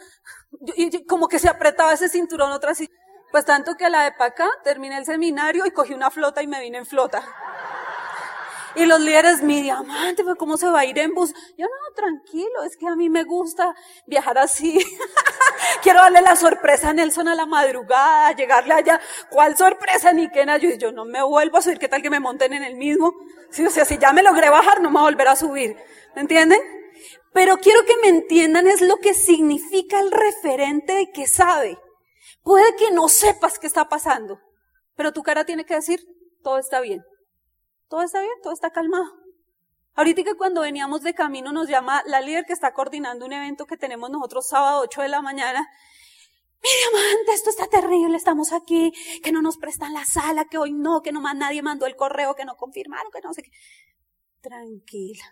como 1.07 1.29
que 1.29 1.39
se 1.39 1.49
apretaba 1.49 1.93
ese 1.93 2.09
cinturón 2.09 2.53
otra 2.53 2.71
así. 2.71 2.89
Pues 3.31 3.45
tanto 3.45 3.75
que 3.77 3.91
la 3.91 4.05
de 4.05 4.13
para 4.13 4.31
acá 4.31 4.49
terminé 4.65 4.97
el 4.97 5.05
seminario 5.05 5.67
y 5.67 5.73
cogí 5.73 5.93
una 5.93 6.11
flota 6.11 6.43
y 6.43 6.47
me 6.47 6.61
vine 6.61 6.79
en 6.79 6.87
flota. 6.87 7.23
Y 8.77 8.85
los 8.85 9.01
líderes, 9.01 9.43
mi 9.43 9.63
diamante, 9.63 10.23
pues, 10.23 10.37
¿cómo 10.37 10.59
se 10.59 10.69
va 10.69 10.81
a 10.81 10.85
ir 10.85 10.99
en 10.99 11.15
bus? 11.15 11.33
Yo 11.57 11.65
no, 11.65 11.95
tranquilo, 11.95 12.63
es 12.65 12.77
que 12.77 12.87
a 12.87 12.95
mí 12.95 13.09
me 13.09 13.25
gusta 13.25 13.75
viajar 14.07 14.37
así. 14.37 14.79
Quiero 15.83 16.01
darle 16.01 16.21
la 16.21 16.37
sorpresa 16.37 16.91
a 16.91 16.93
Nelson 16.93 17.29
a 17.29 17.35
la 17.35 17.47
madrugada, 17.47 18.33
llegarle 18.33 18.75
allá. 18.75 19.01
¿Cuál 19.31 19.57
sorpresa, 19.57 20.13
ni 20.13 20.31
qué 20.31 20.45
Yo, 20.61 20.71
yo 20.77 20.93
no 20.93 21.07
me 21.07 21.23
vuelvo 21.23 21.57
a 21.57 21.63
subir, 21.63 21.79
¿qué 21.79 21.89
tal 21.89 22.03
que 22.03 22.11
me 22.11 22.21
monten 22.21 22.53
en 22.53 22.65
el 22.65 22.77
mismo? 22.77 23.15
Sí, 23.51 23.65
o 23.65 23.71
sea, 23.71 23.87
si 23.87 23.97
ya 23.97 24.13
me 24.13 24.23
logré 24.23 24.51
bajar, 24.51 24.83
no 24.83 24.91
me 24.91 24.99
voy 24.99 25.09
a 25.09 25.11
volver 25.11 25.29
a 25.29 25.37
subir. 25.37 25.77
¿Me 26.15 26.21
entienden? 26.21 26.61
Pero 27.33 27.57
quiero 27.57 27.83
que 27.87 27.97
me 28.03 28.09
entiendan 28.09 28.67
es 28.67 28.83
lo 28.83 28.97
que 28.99 29.15
significa 29.15 30.01
el 30.01 30.11
referente 30.11 30.93
de 30.93 31.11
que 31.13 31.27
sabe. 31.27 31.79
Puede 32.43 32.77
que 32.77 32.91
no 32.91 33.09
sepas 33.09 33.59
qué 33.59 33.67
está 33.67 33.89
pasando, 33.89 34.39
pero 34.97 35.13
tu 35.13 35.23
cara 35.23 35.45
tiene 35.45 35.65
que 35.65 35.75
decir, 35.75 36.01
todo 36.43 36.59
está 36.59 36.81
bien. 36.81 37.03
Todo 37.89 38.03
está 38.03 38.21
bien, 38.21 38.35
todo 38.43 38.53
está 38.53 38.71
calmado. 38.71 39.27
Ahorita 39.95 40.23
que 40.25 40.35
cuando 40.35 40.61
veníamos 40.61 41.03
de 41.03 41.15
camino 41.15 41.53
nos 41.53 41.69
llama 41.69 42.03
la 42.07 42.21
líder 42.21 42.45
que 42.45 42.53
está 42.53 42.75
coordinando 42.75 43.25
un 43.25 43.33
evento 43.33 43.67
que 43.67 43.77
tenemos 43.77 44.11
nosotros 44.11 44.47
sábado 44.47 44.81
8 44.83 45.03
de 45.03 45.09
la 45.09 45.23
mañana. 45.23 45.67
Mi 46.63 46.69
diamante, 46.69 47.33
esto 47.33 47.51
está 47.51 47.67
terrible, 47.67 48.17
estamos 48.17 48.53
aquí, 48.53 48.93
que 49.23 49.33
no 49.33 49.41
nos 49.41 49.57
prestan 49.57 49.95
la 49.95 50.05
sala, 50.05 50.47
que 50.47 50.59
hoy 50.59 50.73
no, 50.73 51.01
que 51.01 51.13
nomás 51.13 51.37
nadie 51.37 51.63
mandó 51.63 51.87
el 51.87 51.97
correo, 51.97 52.35
que 52.35 52.45
no 52.45 52.57
confirmaron, 52.57 53.11
que 53.13 53.21
no 53.21 53.33
sé 53.33 53.43
qué. 53.43 53.51
Tranquila. 54.41 55.25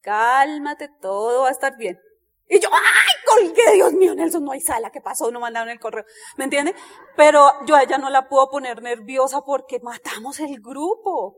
Cálmate, 0.00 0.88
todo 1.00 1.42
va 1.42 1.48
a 1.48 1.52
estar 1.52 1.76
bien. 1.76 2.00
Y 2.48 2.60
yo, 2.60 2.68
¡ay, 2.72 3.15
colgué! 3.36 3.74
Dios 3.74 3.92
mío, 3.92 4.14
Nelson, 4.14 4.44
no 4.44 4.52
hay 4.52 4.60
sala, 4.60 4.90
¿qué 4.90 5.00
pasó? 5.00 5.30
No 5.30 5.40
mandaron 5.40 5.68
el 5.68 5.80
correo. 5.80 6.04
¿Me 6.36 6.44
entiende? 6.44 6.74
Pero 7.16 7.50
yo 7.66 7.76
a 7.76 7.82
ella 7.82 7.98
no 7.98 8.10
la 8.10 8.28
puedo 8.28 8.48
poner 8.48 8.82
nerviosa 8.82 9.42
porque 9.42 9.80
matamos 9.80 10.40
el 10.40 10.60
grupo. 10.60 11.36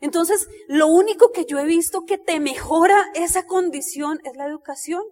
Entonces, 0.00 0.48
lo 0.68 0.86
único 0.86 1.30
que 1.32 1.46
yo 1.46 1.58
he 1.58 1.64
visto 1.64 2.04
que 2.04 2.18
te 2.18 2.40
mejora 2.40 3.06
esa 3.14 3.46
condición 3.46 4.20
es 4.24 4.36
la 4.36 4.46
educación. 4.46 5.02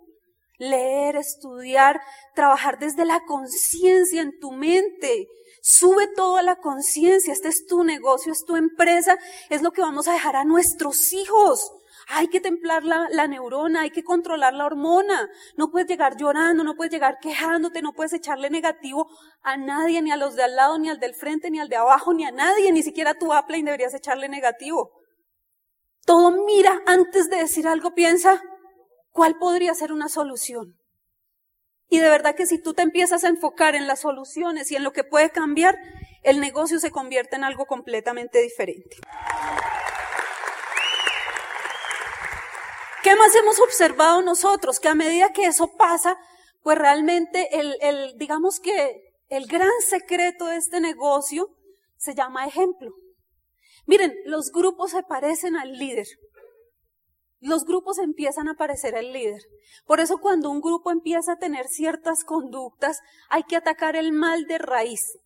Leer, 0.58 1.16
estudiar, 1.16 2.00
trabajar 2.34 2.78
desde 2.78 3.04
la 3.04 3.24
conciencia 3.24 4.20
en 4.20 4.38
tu 4.38 4.52
mente. 4.52 5.28
Sube 5.62 6.08
todo 6.08 6.36
a 6.36 6.42
la 6.42 6.56
conciencia. 6.56 7.32
Este 7.32 7.48
es 7.48 7.66
tu 7.66 7.84
negocio, 7.84 8.32
es 8.32 8.44
tu 8.44 8.56
empresa, 8.56 9.18
es 9.48 9.62
lo 9.62 9.72
que 9.72 9.80
vamos 9.80 10.08
a 10.08 10.12
dejar 10.12 10.36
a 10.36 10.44
nuestros 10.44 11.12
hijos. 11.12 11.72
Hay 12.08 12.28
que 12.28 12.40
templar 12.40 12.84
la, 12.84 13.26
neurona, 13.26 13.82
hay 13.82 13.90
que 13.90 14.02
controlar 14.02 14.54
la 14.54 14.66
hormona. 14.66 15.30
No 15.56 15.70
puedes 15.70 15.88
llegar 15.88 16.16
llorando, 16.16 16.64
no 16.64 16.74
puedes 16.74 16.92
llegar 16.92 17.18
quejándote, 17.20 17.82
no 17.82 17.92
puedes 17.92 18.12
echarle 18.12 18.50
negativo 18.50 19.08
a 19.42 19.56
nadie, 19.56 20.02
ni 20.02 20.10
a 20.10 20.16
los 20.16 20.34
de 20.34 20.42
al 20.42 20.56
lado, 20.56 20.78
ni 20.78 20.88
al 20.88 21.00
del 21.00 21.14
frente, 21.14 21.50
ni 21.50 21.60
al 21.60 21.68
de 21.68 21.76
abajo, 21.76 22.12
ni 22.12 22.24
a 22.24 22.30
nadie, 22.30 22.72
ni 22.72 22.82
siquiera 22.82 23.10
a 23.10 23.18
tu 23.18 23.32
upline 23.32 23.64
deberías 23.64 23.94
echarle 23.94 24.28
negativo. 24.28 24.90
Todo 26.04 26.44
mira 26.44 26.82
antes 26.86 27.30
de 27.30 27.36
decir 27.36 27.68
algo, 27.68 27.94
piensa 27.94 28.42
cuál 29.10 29.38
podría 29.38 29.74
ser 29.74 29.92
una 29.92 30.08
solución. 30.08 30.76
Y 31.88 31.98
de 31.98 32.08
verdad 32.08 32.34
que 32.34 32.46
si 32.46 32.58
tú 32.58 32.72
te 32.72 32.82
empiezas 32.82 33.22
a 33.22 33.28
enfocar 33.28 33.74
en 33.74 33.86
las 33.86 34.00
soluciones 34.00 34.72
y 34.72 34.76
en 34.76 34.82
lo 34.82 34.92
que 34.92 35.04
puede 35.04 35.30
cambiar, 35.30 35.78
el 36.22 36.40
negocio 36.40 36.78
se 36.78 36.90
convierte 36.90 37.36
en 37.36 37.44
algo 37.44 37.66
completamente 37.66 38.40
diferente. 38.40 38.96
¿Qué 43.12 43.18
más 43.18 43.34
hemos 43.34 43.60
observado 43.60 44.22
nosotros? 44.22 44.80
Que 44.80 44.88
a 44.88 44.94
medida 44.94 45.34
que 45.34 45.44
eso 45.44 45.76
pasa, 45.76 46.16
pues 46.62 46.78
realmente 46.78 47.50
el, 47.60 48.16
digamos 48.16 48.58
que 48.58 49.12
el 49.28 49.46
gran 49.48 49.68
secreto 49.86 50.46
de 50.46 50.56
este 50.56 50.80
negocio 50.80 51.50
se 51.98 52.14
llama 52.14 52.46
ejemplo. 52.46 52.90
Miren, 53.84 54.14
los 54.24 54.50
grupos 54.50 54.92
se 54.92 55.02
parecen 55.02 55.56
al 55.56 55.74
líder. 55.74 56.06
Los 57.38 57.66
grupos 57.66 57.98
empiezan 57.98 58.48
a 58.48 58.54
parecer 58.54 58.96
al 58.96 59.12
líder. 59.12 59.42
Por 59.84 60.00
eso 60.00 60.16
cuando 60.16 60.48
un 60.48 60.62
grupo 60.62 60.90
empieza 60.90 61.32
a 61.32 61.38
tener 61.38 61.66
ciertas 61.68 62.24
conductas, 62.24 63.00
hay 63.28 63.42
que 63.42 63.56
atacar 63.56 63.94
el 63.94 64.12
mal 64.12 64.46
de 64.46 64.56
raíz. 64.56 65.18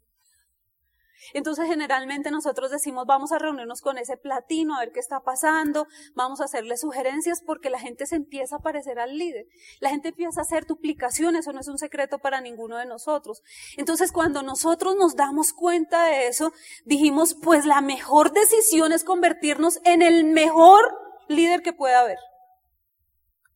Entonces 1.34 1.66
generalmente 1.66 2.30
nosotros 2.30 2.70
decimos 2.70 3.06
vamos 3.06 3.32
a 3.32 3.38
reunirnos 3.38 3.80
con 3.80 3.98
ese 3.98 4.16
platino 4.16 4.76
a 4.76 4.80
ver 4.80 4.92
qué 4.92 5.00
está 5.00 5.20
pasando, 5.20 5.86
vamos 6.14 6.40
a 6.40 6.44
hacerle 6.44 6.76
sugerencias 6.76 7.40
porque 7.40 7.70
la 7.70 7.78
gente 7.78 8.06
se 8.06 8.16
empieza 8.16 8.56
a 8.56 8.60
parecer 8.60 8.98
al 8.98 9.16
líder. 9.16 9.46
La 9.80 9.90
gente 9.90 10.08
empieza 10.08 10.40
a 10.40 10.42
hacer 10.42 10.66
duplicaciones, 10.66 11.40
eso 11.40 11.52
no 11.52 11.60
es 11.60 11.68
un 11.68 11.78
secreto 11.78 12.18
para 12.18 12.40
ninguno 12.40 12.76
de 12.76 12.86
nosotros. 12.86 13.42
Entonces 13.76 14.12
cuando 14.12 14.42
nosotros 14.42 14.96
nos 14.96 15.16
damos 15.16 15.52
cuenta 15.52 16.04
de 16.04 16.28
eso, 16.28 16.52
dijimos 16.84 17.34
pues 17.34 17.66
la 17.66 17.80
mejor 17.80 18.32
decisión 18.32 18.92
es 18.92 19.04
convertirnos 19.04 19.80
en 19.84 20.02
el 20.02 20.24
mejor 20.24 20.82
líder 21.28 21.62
que 21.62 21.72
pueda 21.72 22.00
haber. 22.00 22.18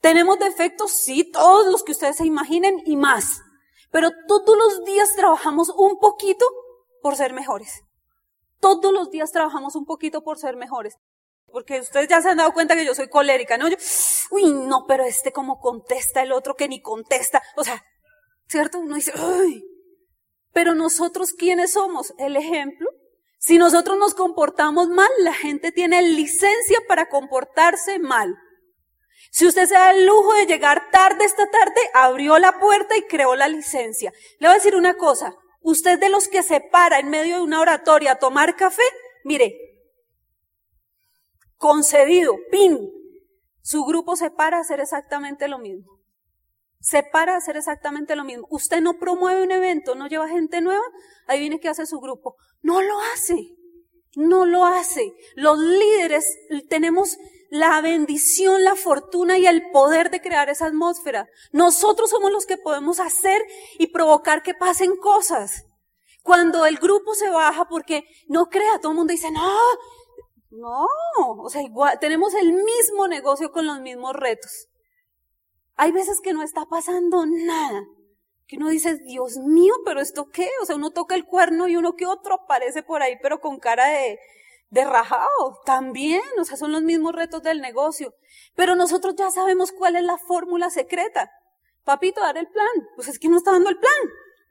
¿Tenemos 0.01 0.39
defectos? 0.39 0.93
Sí, 0.93 1.25
todos 1.25 1.67
los 1.67 1.83
que 1.83 1.93
ustedes 1.93 2.17
se 2.17 2.27
imaginen 2.27 2.83
y 2.87 2.97
más. 2.97 3.43
Pero 3.91 4.11
todos 4.27 4.57
los 4.57 4.85
días 4.85 5.15
trabajamos 5.15 5.71
un 5.77 5.99
poquito 5.99 6.47
por 7.03 7.17
ser 7.17 7.33
mejores. 7.33 7.83
Todos 8.61 8.93
los 8.93 9.11
días 9.11 9.33
trabajamos 9.33 9.75
un 9.75 9.87
poquito 9.87 10.23
por 10.23 10.39
ser 10.39 10.57
mejores. 10.57 10.97
Porque 11.53 11.81
ustedes 11.81 12.09
ya 12.09 12.21
se 12.21 12.29
han 12.29 12.37
dado 12.37 12.53
cuenta 12.53 12.77
que 12.77 12.85
yo 12.85 12.95
soy 12.95 13.09
colérica, 13.09 13.59
¿no? 13.59 13.69
Yo, 13.69 13.77
uy, 14.31 14.51
no, 14.51 14.85
pero 14.87 15.05
este 15.05 15.33
como 15.33 15.59
contesta 15.59 16.23
el 16.23 16.33
otro 16.33 16.55
que 16.55 16.69
ni 16.69 16.81
contesta. 16.81 17.43
O 17.57 17.65
sea, 17.65 17.83
¿cierto? 18.49 18.79
Uno 18.79 18.95
dice, 18.95 19.13
uy. 19.19 19.65
Pero 20.53 20.75
nosotros, 20.75 21.33
¿quiénes 21.33 21.73
somos? 21.73 22.15
El 22.19 22.37
ejemplo. 22.37 22.89
Si 23.39 23.57
nosotros 23.57 23.97
nos 23.99 24.15
comportamos 24.15 24.89
mal, 24.89 25.09
la 25.19 25.33
gente 25.33 25.73
tiene 25.73 26.03
licencia 26.03 26.79
para 26.87 27.09
comportarse 27.09 27.99
mal. 27.99 28.37
Si 29.31 29.47
usted 29.47 29.67
se 29.67 29.75
da 29.75 29.93
el 29.93 30.07
lujo 30.07 30.35
de 30.35 30.47
llegar 30.47 30.91
tarde 30.91 31.25
esta 31.25 31.49
tarde, 31.51 31.81
abrió 31.95 32.39
la 32.39 32.59
puerta 32.59 32.97
y 32.97 33.03
creó 33.03 33.37
la 33.37 33.49
licencia. 33.49 34.13
Le 34.39 34.49
voy 34.49 34.55
a 34.55 34.59
decir 34.59 34.77
una 34.77 34.95
cosa. 34.95 35.35
Usted 35.61 35.99
de 35.99 36.09
los 36.09 36.29
que 36.29 36.43
se 36.43 36.61
para 36.61 36.99
en 36.99 37.11
medio 37.11 37.37
de 37.37 37.43
una 37.43 37.61
oratoria 37.61 38.13
a 38.13 38.19
tomar 38.19 38.57
café, 38.57 38.83
mire, 39.25 39.55
concedido, 41.57 42.37
pin, 42.51 42.91
su 43.63 43.85
grupo 43.85 44.17
se 44.17 44.31
para 44.31 44.59
a 44.59 44.61
hacer 44.61 44.81
exactamente 44.81 45.47
lo 45.49 45.59
mismo. 45.59 46.01
Se 46.81 47.03
para 47.03 47.35
a 47.35 47.37
hacer 47.37 47.59
exactamente 47.59 48.17
lo 48.17 48.25
mismo. 48.25 48.47
Usted 48.51 48.81
no 48.81 48.99
promueve 48.99 49.43
un 49.43 49.51
evento, 49.51 49.95
no 49.95 50.09
lleva 50.09 50.29
gente 50.29 50.63
nueva, 50.63 50.85
ahí 51.27 51.39
viene 51.41 51.61
que 51.61 51.69
hace 51.69 51.85
su 51.85 52.01
grupo. 52.01 52.37
No 52.63 52.81
lo 52.81 52.99
hace, 53.13 53.55
no 54.17 54.47
lo 54.47 54.65
hace. 54.65 55.13
Los 55.35 55.59
líderes 55.59 56.25
tenemos 56.71 57.19
la 57.51 57.81
bendición, 57.81 58.63
la 58.63 58.77
fortuna 58.77 59.37
y 59.37 59.47
el 59.47 59.71
poder 59.73 60.11
de 60.11 60.21
crear 60.21 60.49
esa 60.49 60.67
atmósfera. 60.67 61.29
Nosotros 61.53 62.09
somos 62.09 62.31
los 62.31 62.47
que 62.47 62.57
podemos 62.57 63.01
hacer 63.01 63.45
y 63.79 63.89
provocar 63.89 64.43
que 64.43 64.55
pasen 64.55 64.97
cosas. 64.97 65.67
Cuando 66.23 66.65
el 66.65 66.77
grupo 66.77 67.15
se 67.15 67.29
baja, 67.29 67.67
porque 67.69 68.05
no 68.29 68.49
crea, 68.49 68.79
todo 68.79 68.93
el 68.93 68.99
mundo 68.99 69.11
dice, 69.11 69.33
no, 69.33 69.59
no, 70.51 70.87
o 71.43 71.51
sea, 71.51 71.63
igual, 71.63 71.99
tenemos 71.99 72.35
el 72.35 72.53
mismo 72.53 73.09
negocio 73.09 73.51
con 73.51 73.67
los 73.67 73.81
mismos 73.81 74.15
retos. 74.15 74.69
Hay 75.75 75.91
veces 75.93 76.21
que 76.21 76.33
no 76.33 76.43
está 76.43 76.67
pasando 76.67 77.25
nada, 77.27 77.83
que 78.47 78.59
uno 78.59 78.69
dice, 78.69 78.99
Dios 78.99 79.39
mío, 79.39 79.75
pero 79.85 80.01
esto 80.01 80.29
qué, 80.29 80.49
o 80.63 80.67
sea, 80.67 80.77
uno 80.77 80.91
toca 80.91 81.15
el 81.17 81.25
cuerno 81.25 81.67
y 81.67 81.77
uno 81.77 81.97
que 81.97 82.07
otro 82.07 82.35
aparece 82.35 82.83
por 82.83 83.03
ahí, 83.03 83.17
pero 83.21 83.41
con 83.41 83.59
cara 83.59 83.87
de, 83.89 84.21
de 84.71 84.85
rajado, 84.85 85.61
también, 85.65 86.23
o 86.39 86.45
sea, 86.45 86.57
son 86.57 86.73
los 86.73 86.83
mismos 86.83 87.13
retos 87.15 87.43
del 87.43 87.61
negocio. 87.61 88.15
Pero 88.55 88.77
nosotros 88.77 89.15
ya 89.17 89.31
sabemos 89.31 89.73
cuál 89.73 89.97
es 89.97 90.05
la 90.05 90.17
fórmula 90.17 90.71
secreta. 90.71 91.31
Papito, 91.85 92.21
dar 92.21 92.39
el 92.39 92.49
plan. 92.49 92.89
Pues 92.95 93.09
es 93.09 93.19
que 93.19 93.29
no 93.29 93.37
está 93.37 93.53
dando 93.53 93.71
el 93.71 93.79
plan. 93.79 93.93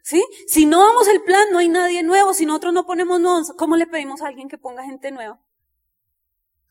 ¿Sí? 0.03 0.23
Si 0.47 0.65
no 0.65 0.85
damos 0.85 1.07
el 1.07 1.21
plan, 1.21 1.47
no 1.51 1.59
hay 1.59 1.69
nadie 1.69 2.03
nuevo. 2.03 2.33
Si 2.33 2.45
nosotros 2.45 2.73
no 2.73 2.85
ponemos 2.85 3.19
nuevos, 3.19 3.53
¿cómo 3.57 3.77
le 3.77 3.87
pedimos 3.87 4.21
a 4.21 4.27
alguien 4.27 4.49
que 4.49 4.57
ponga 4.57 4.83
gente 4.83 5.11
nueva? 5.11 5.39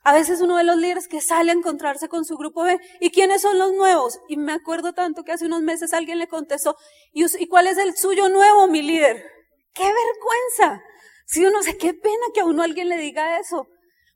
A 0.02 0.12
veces 0.12 0.40
uno 0.40 0.56
de 0.56 0.64
los 0.64 0.76
líderes 0.76 1.08
que 1.08 1.20
sale 1.20 1.50
a 1.50 1.54
encontrarse 1.54 2.08
con 2.08 2.24
su 2.24 2.36
grupo 2.36 2.62
ve, 2.62 2.78
¿y 3.00 3.10
quiénes 3.10 3.42
son 3.42 3.58
los 3.58 3.72
nuevos? 3.72 4.20
Y 4.28 4.36
me 4.36 4.52
acuerdo 4.52 4.92
tanto 4.92 5.22
que 5.22 5.32
hace 5.32 5.46
unos 5.46 5.62
meses 5.62 5.92
alguien 5.92 6.18
le 6.18 6.28
contestó, 6.28 6.76
¿y 7.12 7.46
cuál 7.46 7.66
es 7.66 7.78
el 7.78 7.96
suyo 7.96 8.28
nuevo, 8.28 8.66
mi 8.68 8.82
líder? 8.82 9.22
¡Qué 9.74 9.84
vergüenza! 9.84 10.82
Si 11.30 11.44
uno 11.44 11.62
sé 11.62 11.76
qué 11.76 11.92
pena 11.92 12.26
que 12.32 12.40
a 12.40 12.46
uno 12.46 12.62
alguien 12.62 12.88
le 12.88 12.96
diga 12.96 13.38
eso. 13.38 13.66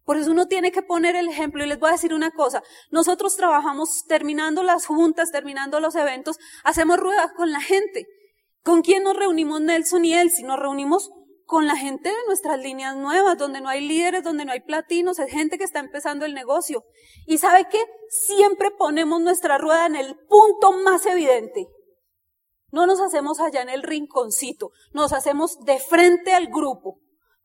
Por 0.04 0.16
eso 0.16 0.30
uno 0.30 0.46
tiene 0.46 0.72
que 0.72 0.80
poner 0.80 1.14
el 1.14 1.28
ejemplo 1.28 1.62
y 1.62 1.68
les 1.68 1.78
voy 1.78 1.90
a 1.90 1.92
decir 1.92 2.14
una 2.14 2.30
cosa. 2.30 2.62
Nosotros 2.90 3.36
trabajamos 3.36 4.04
terminando 4.08 4.62
las 4.62 4.86
juntas, 4.86 5.30
terminando 5.30 5.78
los 5.78 5.94
eventos, 5.94 6.38
hacemos 6.64 6.98
ruedas 6.98 7.30
con 7.36 7.52
la 7.52 7.60
gente. 7.60 8.06
¿Con 8.64 8.80
quién 8.80 9.02
nos 9.02 9.14
reunimos 9.14 9.60
Nelson 9.60 10.06
y 10.06 10.14
él? 10.14 10.30
Si 10.30 10.42
nos 10.42 10.58
reunimos 10.58 11.10
con 11.44 11.66
la 11.66 11.76
gente 11.76 12.08
de 12.08 12.26
nuestras 12.26 12.58
líneas 12.58 12.96
nuevas, 12.96 13.36
donde 13.36 13.60
no 13.60 13.68
hay 13.68 13.86
líderes, 13.86 14.24
donde 14.24 14.46
no 14.46 14.52
hay 14.52 14.60
platinos, 14.60 15.18
es 15.18 15.30
gente 15.30 15.58
que 15.58 15.64
está 15.64 15.80
empezando 15.80 16.24
el 16.24 16.32
negocio. 16.32 16.82
Y 17.26 17.36
sabe 17.36 17.66
qué? 17.70 17.84
Siempre 18.08 18.70
ponemos 18.70 19.20
nuestra 19.20 19.58
rueda 19.58 19.84
en 19.84 19.96
el 19.96 20.16
punto 20.30 20.72
más 20.82 21.04
evidente. 21.04 21.66
No 22.70 22.86
nos 22.86 23.02
hacemos 23.02 23.38
allá 23.38 23.60
en 23.60 23.68
el 23.68 23.82
rinconcito, 23.82 24.70
nos 24.94 25.12
hacemos 25.12 25.58
de 25.66 25.78
frente 25.78 26.32
al 26.32 26.46
grupo 26.46 27.01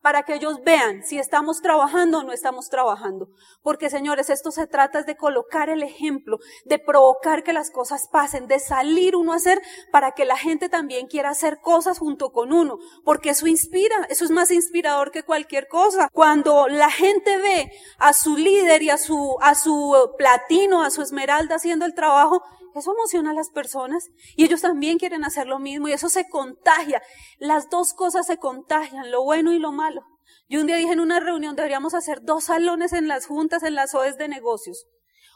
para 0.08 0.22
que 0.22 0.36
ellos 0.36 0.62
vean 0.64 1.04
si 1.04 1.18
estamos 1.18 1.60
trabajando 1.60 2.20
o 2.20 2.22
no 2.22 2.32
estamos 2.32 2.70
trabajando. 2.70 3.28
Porque 3.62 3.90
señores, 3.90 4.30
esto 4.30 4.50
se 4.50 4.66
trata 4.66 5.02
de 5.02 5.18
colocar 5.18 5.68
el 5.68 5.82
ejemplo, 5.82 6.38
de 6.64 6.78
provocar 6.78 7.42
que 7.42 7.52
las 7.52 7.70
cosas 7.70 8.08
pasen, 8.10 8.46
de 8.46 8.58
salir 8.58 9.14
uno 9.14 9.34
a 9.34 9.36
hacer 9.36 9.60
para 9.92 10.12
que 10.12 10.24
la 10.24 10.38
gente 10.38 10.70
también 10.70 11.08
quiera 11.08 11.28
hacer 11.28 11.58
cosas 11.60 11.98
junto 11.98 12.32
con 12.32 12.54
uno, 12.54 12.78
porque 13.04 13.28
eso 13.28 13.46
inspira, 13.46 14.06
eso 14.08 14.24
es 14.24 14.30
más 14.30 14.50
inspirador 14.50 15.10
que 15.10 15.24
cualquier 15.24 15.68
cosa. 15.68 16.08
Cuando 16.10 16.68
la 16.68 16.90
gente 16.90 17.36
ve 17.36 17.70
a 17.98 18.14
su 18.14 18.38
líder 18.38 18.80
y 18.80 18.88
a 18.88 18.96
su, 18.96 19.36
a 19.42 19.54
su 19.54 19.94
platino, 20.16 20.84
a 20.84 20.88
su 20.88 21.02
esmeralda 21.02 21.56
haciendo 21.56 21.84
el 21.84 21.92
trabajo, 21.92 22.42
eso 22.74 22.92
emociona 22.92 23.30
a 23.30 23.34
las 23.34 23.50
personas 23.50 24.08
y 24.36 24.44
ellos 24.44 24.62
también 24.62 24.98
quieren 24.98 25.24
hacer 25.24 25.46
lo 25.46 25.58
mismo 25.58 25.88
y 25.88 25.92
eso 25.92 26.08
se 26.08 26.28
contagia. 26.28 27.02
Las 27.38 27.68
dos 27.70 27.92
cosas 27.94 28.26
se 28.26 28.38
contagian, 28.38 29.10
lo 29.10 29.22
bueno 29.22 29.52
y 29.52 29.58
lo 29.58 29.72
malo. 29.72 30.04
Yo 30.48 30.60
un 30.60 30.66
día 30.66 30.76
dije 30.76 30.92
en 30.92 31.00
una 31.00 31.20
reunión 31.20 31.56
deberíamos 31.56 31.94
hacer 31.94 32.22
dos 32.22 32.44
salones 32.44 32.92
en 32.92 33.08
las 33.08 33.26
juntas, 33.26 33.62
en 33.62 33.74
las 33.74 33.94
OES 33.94 34.16
de 34.16 34.28
negocios. 34.28 34.86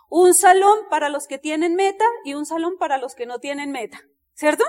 Un 0.09 0.35
salón 0.35 0.79
para 0.91 1.09
los 1.09 1.27
que 1.27 1.39
tienen 1.39 1.75
meta 1.75 2.05
y 2.25 2.35
un 2.35 2.47
salón 2.47 2.77
para 2.79 2.99
los 2.99 3.15
que 3.15 3.27
no 3.27 3.39
tienen 3.39 3.73
meta. 3.73 4.01
¿Cierto? 4.35 4.65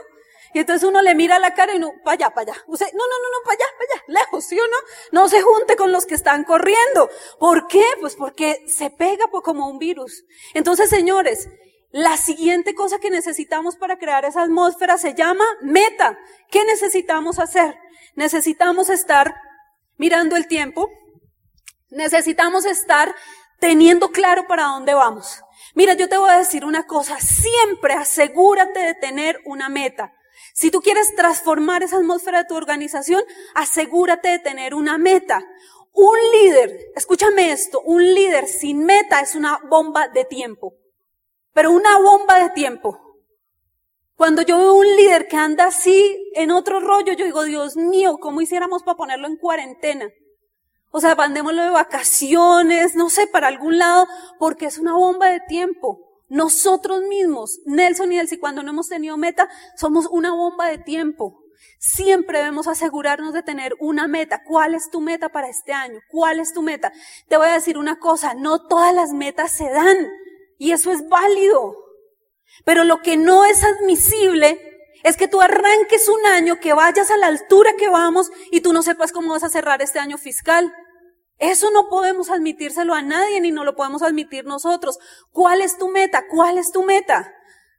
Y 0.53 0.59
entonces 0.59 0.87
uno 0.87 1.01
le 1.01 1.15
mira 1.15 1.39
la 1.39 1.53
cara 1.53 1.73
y 1.73 1.79
no, 1.79 1.93
para 2.03 2.15
allá, 2.15 2.29
para 2.33 2.51
allá. 2.51 2.63
Usted, 2.67 2.85
no, 2.93 3.03
no, 3.07 3.17
no, 3.17 3.29
no, 3.31 3.43
para 3.43 3.55
allá, 3.55 3.65
para 3.77 3.93
allá, 3.93 4.03
lejos, 4.07 4.45
¿sí 4.45 4.59
o 4.59 4.67
no? 4.67 4.77
No 5.11 5.27
se 5.27 5.41
junte 5.41 5.75
con 5.75 5.91
los 5.91 6.05
que 6.05 6.13
están 6.13 6.43
corriendo. 6.43 7.09
¿Por 7.39 7.67
qué? 7.67 7.83
Pues 7.99 8.15
porque 8.15 8.63
se 8.67 8.91
pega 8.91 9.25
como 9.31 9.67
un 9.67 9.79
virus. 9.79 10.25
Entonces, 10.53 10.89
señores, 10.89 11.49
la 11.93 12.17
siguiente 12.17 12.73
cosa 12.73 12.97
que 12.97 13.11
necesitamos 13.11 13.75
para 13.75 13.99
crear 13.99 14.25
esa 14.25 14.41
atmósfera 14.41 14.97
se 14.97 15.13
llama 15.13 15.45
meta. 15.61 16.17
¿Qué 16.49 16.65
necesitamos 16.65 17.37
hacer? 17.37 17.77
Necesitamos 18.15 18.89
estar 18.89 19.35
mirando 19.97 20.35
el 20.35 20.47
tiempo. 20.47 20.89
Necesitamos 21.91 22.65
estar 22.65 23.13
teniendo 23.59 24.09
claro 24.09 24.47
para 24.47 24.63
dónde 24.63 24.95
vamos. 24.95 25.43
Mira, 25.75 25.93
yo 25.93 26.09
te 26.09 26.17
voy 26.17 26.31
a 26.31 26.39
decir 26.39 26.65
una 26.65 26.87
cosa, 26.87 27.19
siempre 27.19 27.93
asegúrate 27.93 28.79
de 28.79 28.95
tener 28.95 29.39
una 29.45 29.69
meta. 29.69 30.13
Si 30.55 30.71
tú 30.71 30.81
quieres 30.81 31.15
transformar 31.15 31.83
esa 31.83 31.97
atmósfera 31.97 32.39
de 32.39 32.47
tu 32.47 32.55
organización, 32.55 33.21
asegúrate 33.53 34.29
de 34.29 34.39
tener 34.39 34.73
una 34.73 34.97
meta. 34.97 35.45
Un 35.91 36.17
líder, 36.33 36.91
escúchame 36.95 37.51
esto, 37.51 37.81
un 37.81 38.03
líder 38.15 38.47
sin 38.47 38.83
meta 38.83 39.19
es 39.19 39.35
una 39.35 39.59
bomba 39.69 40.07
de 40.07 40.25
tiempo, 40.25 40.73
pero 41.53 41.71
una 41.71 41.97
bomba 41.99 42.39
de 42.39 42.49
tiempo. 42.49 42.99
Cuando 44.15 44.41
yo 44.41 44.57
veo 44.57 44.73
un 44.73 44.95
líder 44.95 45.27
que 45.27 45.37
anda 45.37 45.65
así 45.65 46.31
en 46.35 46.51
otro 46.51 46.79
rollo, 46.79 47.13
yo 47.13 47.25
digo, 47.25 47.43
Dios 47.43 47.75
mío, 47.75 48.17
¿cómo 48.19 48.41
hiciéramos 48.41 48.83
para 48.83 48.97
ponerlo 48.97 49.27
en 49.27 49.37
cuarentena? 49.37 50.07
O 50.91 51.01
sea, 51.01 51.15
mandémoslo 51.15 51.63
de 51.63 51.69
vacaciones, 51.71 52.95
no 52.95 53.09
sé, 53.09 53.25
para 53.25 53.47
algún 53.47 53.79
lado, 53.79 54.07
porque 54.37 54.67
es 54.67 54.77
una 54.77 54.93
bomba 54.93 55.27
de 55.29 55.39
tiempo. 55.39 55.99
Nosotros 56.29 57.01
mismos, 57.03 57.59
Nelson 57.65 58.11
y 58.11 58.19
Elsie, 58.19 58.39
cuando 58.39 58.61
no 58.61 58.71
hemos 58.71 58.89
tenido 58.89 59.17
meta, 59.17 59.49
somos 59.75 60.07
una 60.11 60.33
bomba 60.33 60.67
de 60.67 60.77
tiempo. 60.77 61.43
Siempre 61.79 62.39
debemos 62.39 62.67
asegurarnos 62.67 63.33
de 63.33 63.43
tener 63.43 63.73
una 63.79 64.07
meta. 64.07 64.43
¿Cuál 64.43 64.75
es 64.75 64.89
tu 64.89 65.01
meta 65.01 65.29
para 65.29 65.49
este 65.49 65.73
año? 65.73 65.99
¿Cuál 66.09 66.39
es 66.39 66.53
tu 66.53 66.61
meta? 66.61 66.93
Te 67.27 67.37
voy 67.37 67.47
a 67.47 67.53
decir 67.53 67.77
una 67.77 67.99
cosa, 67.99 68.35
no 68.35 68.67
todas 68.67 68.93
las 68.93 69.11
metas 69.11 69.51
se 69.51 69.69
dan 69.69 69.97
y 70.57 70.71
eso 70.71 70.91
es 70.91 71.07
válido. 71.07 71.75
Pero 72.65 72.83
lo 72.83 73.01
que 73.01 73.17
no 73.17 73.45
es 73.45 73.63
admisible 73.63 74.59
es 75.03 75.17
que 75.17 75.27
tú 75.27 75.41
arranques 75.41 76.07
un 76.07 76.25
año, 76.25 76.59
que 76.59 76.73
vayas 76.73 77.11
a 77.11 77.17
la 77.17 77.27
altura 77.27 77.73
que 77.77 77.89
vamos 77.89 78.31
y 78.51 78.61
tú 78.61 78.73
no 78.73 78.81
sepas 78.81 79.11
cómo 79.11 79.31
vas 79.31 79.43
a 79.43 79.49
cerrar 79.49 79.81
este 79.81 79.99
año 79.99 80.17
fiscal. 80.17 80.73
Eso 81.39 81.71
no 81.71 81.89
podemos 81.89 82.29
admitírselo 82.29 82.93
a 82.93 83.01
nadie 83.01 83.41
ni 83.41 83.51
no 83.51 83.65
lo 83.65 83.75
podemos 83.75 84.01
admitir 84.01 84.45
nosotros. 84.45 84.99
¿Cuál 85.31 85.61
es 85.61 85.77
tu 85.77 85.89
meta? 85.89 86.25
¿Cuál 86.29 86.57
es 86.57 86.71
tu 86.71 86.83
meta? 86.83 87.33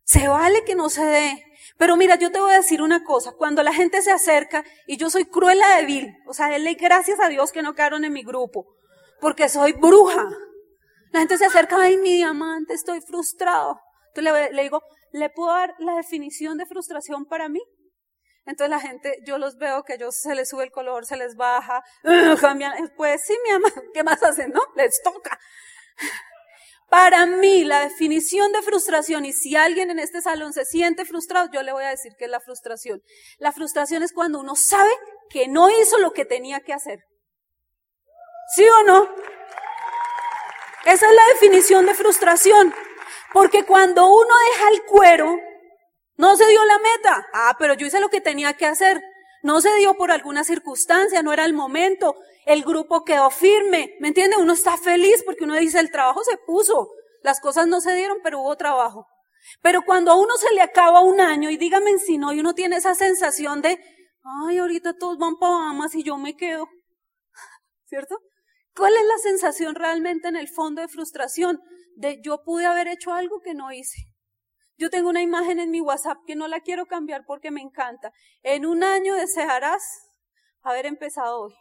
Se 0.04 0.28
vale 0.28 0.64
que 0.64 0.74
no 0.74 0.90
se 0.90 1.04
dé. 1.04 1.44
Pero 1.78 1.96
mira, 1.96 2.16
yo 2.16 2.30
te 2.30 2.40
voy 2.40 2.52
a 2.52 2.56
decir 2.56 2.82
una 2.82 3.04
cosa. 3.04 3.32
Cuando 3.32 3.62
la 3.62 3.72
gente 3.72 4.02
se 4.02 4.12
acerca, 4.12 4.64
y 4.86 4.96
yo 4.96 5.08
soy 5.08 5.24
cruela 5.24 5.76
de 5.76 5.86
vil, 5.86 6.16
o 6.26 6.34
sea, 6.34 6.48
denle 6.48 6.74
gracias 6.74 7.18
a 7.20 7.28
Dios 7.28 7.52
que 7.52 7.62
no 7.62 7.74
quedaron 7.74 8.04
en 8.04 8.12
mi 8.12 8.22
grupo, 8.22 8.66
porque 9.20 9.48
soy 9.48 9.72
bruja. 9.72 10.28
La 11.14 11.20
gente 11.20 11.38
se 11.38 11.46
acerca, 11.46 11.76
ay, 11.80 11.96
mi 11.96 12.14
diamante, 12.14 12.74
estoy 12.74 13.00
frustrado. 13.00 13.80
Entonces 14.12 14.50
le, 14.52 14.62
digo, 14.64 14.82
¿le 15.12 15.30
puedo 15.30 15.52
dar 15.52 15.72
la 15.78 15.94
definición 15.94 16.58
de 16.58 16.66
frustración 16.66 17.24
para 17.24 17.48
mí? 17.48 17.60
Entonces 18.44 18.68
la 18.68 18.80
gente, 18.80 19.18
yo 19.24 19.38
los 19.38 19.56
veo 19.56 19.84
que 19.84 19.94
ellos 19.94 20.16
se 20.16 20.34
les 20.34 20.48
sube 20.48 20.64
el 20.64 20.72
color, 20.72 21.06
se 21.06 21.16
les 21.16 21.36
baja, 21.36 21.84
cambian. 22.40 22.72
Pues 22.96 23.22
sí, 23.24 23.38
mi 23.44 23.50
amor, 23.52 23.70
¿qué 23.94 24.02
más 24.02 24.24
hacen? 24.24 24.50
No, 24.50 24.60
les 24.74 25.00
toca. 25.04 25.38
Para 26.88 27.26
mí, 27.26 27.62
la 27.62 27.82
definición 27.84 28.50
de 28.50 28.62
frustración, 28.62 29.24
y 29.24 29.32
si 29.32 29.54
alguien 29.54 29.90
en 29.90 30.00
este 30.00 30.20
salón 30.20 30.52
se 30.52 30.64
siente 30.64 31.04
frustrado, 31.04 31.48
yo 31.52 31.62
le 31.62 31.70
voy 31.70 31.84
a 31.84 31.90
decir 31.90 32.14
que 32.18 32.24
es 32.24 32.30
la 32.32 32.40
frustración. 32.40 33.00
La 33.38 33.52
frustración 33.52 34.02
es 34.02 34.12
cuando 34.12 34.40
uno 34.40 34.56
sabe 34.56 34.90
que 35.30 35.46
no 35.46 35.70
hizo 35.70 35.96
lo 35.98 36.12
que 36.12 36.24
tenía 36.24 36.58
que 36.58 36.72
hacer. 36.72 37.04
¿Sí 38.56 38.64
o 38.64 38.82
no? 38.82 39.08
Esa 40.84 41.08
es 41.08 41.14
la 41.14 41.26
definición 41.32 41.86
de 41.86 41.94
frustración. 41.94 42.74
Porque 43.32 43.64
cuando 43.64 44.06
uno 44.06 44.34
deja 44.52 44.68
el 44.70 44.84
cuero, 44.84 45.36
no 46.16 46.36
se 46.36 46.46
dio 46.46 46.64
la 46.64 46.78
meta. 46.78 47.26
Ah, 47.32 47.56
pero 47.58 47.74
yo 47.74 47.86
hice 47.86 48.00
lo 48.00 48.10
que 48.10 48.20
tenía 48.20 48.54
que 48.54 48.66
hacer. 48.66 49.02
No 49.42 49.60
se 49.60 49.74
dio 49.76 49.94
por 49.94 50.10
alguna 50.10 50.44
circunstancia, 50.44 51.22
no 51.22 51.32
era 51.32 51.44
el 51.44 51.52
momento. 51.52 52.16
El 52.46 52.62
grupo 52.62 53.04
quedó 53.04 53.30
firme. 53.30 53.96
¿Me 54.00 54.08
entiende? 54.08 54.36
Uno 54.36 54.52
está 54.52 54.76
feliz 54.76 55.22
porque 55.24 55.44
uno 55.44 55.54
dice, 55.54 55.80
el 55.80 55.90
trabajo 55.90 56.22
se 56.22 56.36
puso. 56.46 56.90
Las 57.22 57.40
cosas 57.40 57.66
no 57.66 57.80
se 57.80 57.94
dieron, 57.94 58.18
pero 58.22 58.40
hubo 58.40 58.56
trabajo. 58.56 59.06
Pero 59.62 59.82
cuando 59.82 60.12
a 60.12 60.16
uno 60.16 60.36
se 60.36 60.52
le 60.54 60.62
acaba 60.62 61.00
un 61.00 61.20
año, 61.20 61.50
y 61.50 61.56
dígame 61.56 61.98
si 61.98 62.18
no, 62.18 62.32
y 62.32 62.40
uno 62.40 62.54
tiene 62.54 62.76
esa 62.76 62.94
sensación 62.94 63.60
de, 63.62 63.78
ay, 64.46 64.58
ahorita 64.58 64.96
todos 64.96 65.18
van 65.18 65.36
para 65.36 65.52
Bahamas 65.52 65.94
y 65.94 66.02
yo 66.02 66.16
me 66.16 66.36
quedo. 66.36 66.68
¿Cierto? 67.86 68.18
¿Cuál 68.76 68.92
es 68.94 69.06
la 69.06 69.18
sensación 69.18 69.74
realmente 69.74 70.28
en 70.28 70.36
el 70.36 70.48
fondo 70.48 70.82
de 70.82 70.88
frustración? 70.88 71.60
De 71.96 72.20
yo 72.22 72.42
pude 72.42 72.66
haber 72.66 72.88
hecho 72.88 73.12
algo 73.12 73.40
que 73.40 73.54
no 73.54 73.70
hice. 73.70 74.08
Yo 74.76 74.90
tengo 74.90 75.08
una 75.08 75.22
imagen 75.22 75.60
en 75.60 75.70
mi 75.70 75.80
WhatsApp 75.80 76.18
que 76.26 76.34
no 76.34 76.48
la 76.48 76.60
quiero 76.60 76.86
cambiar 76.86 77.24
porque 77.24 77.52
me 77.52 77.60
encanta. 77.60 78.12
En 78.42 78.66
un 78.66 78.82
año 78.82 79.14
desearás 79.14 79.82
haber 80.62 80.86
empezado 80.86 81.42
hoy. 81.42 81.54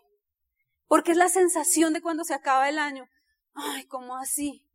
Porque 0.88 1.12
es 1.12 1.17
la 1.17 1.30
sensación 1.30 1.93
de 1.93 2.02
cuando 2.02 2.23
se 2.23 2.34
acaba 2.34 2.69
el 2.69 2.80
año. 2.80 3.08
Ay, 3.54 3.86
¿cómo 3.86 4.15
así? 4.15 4.67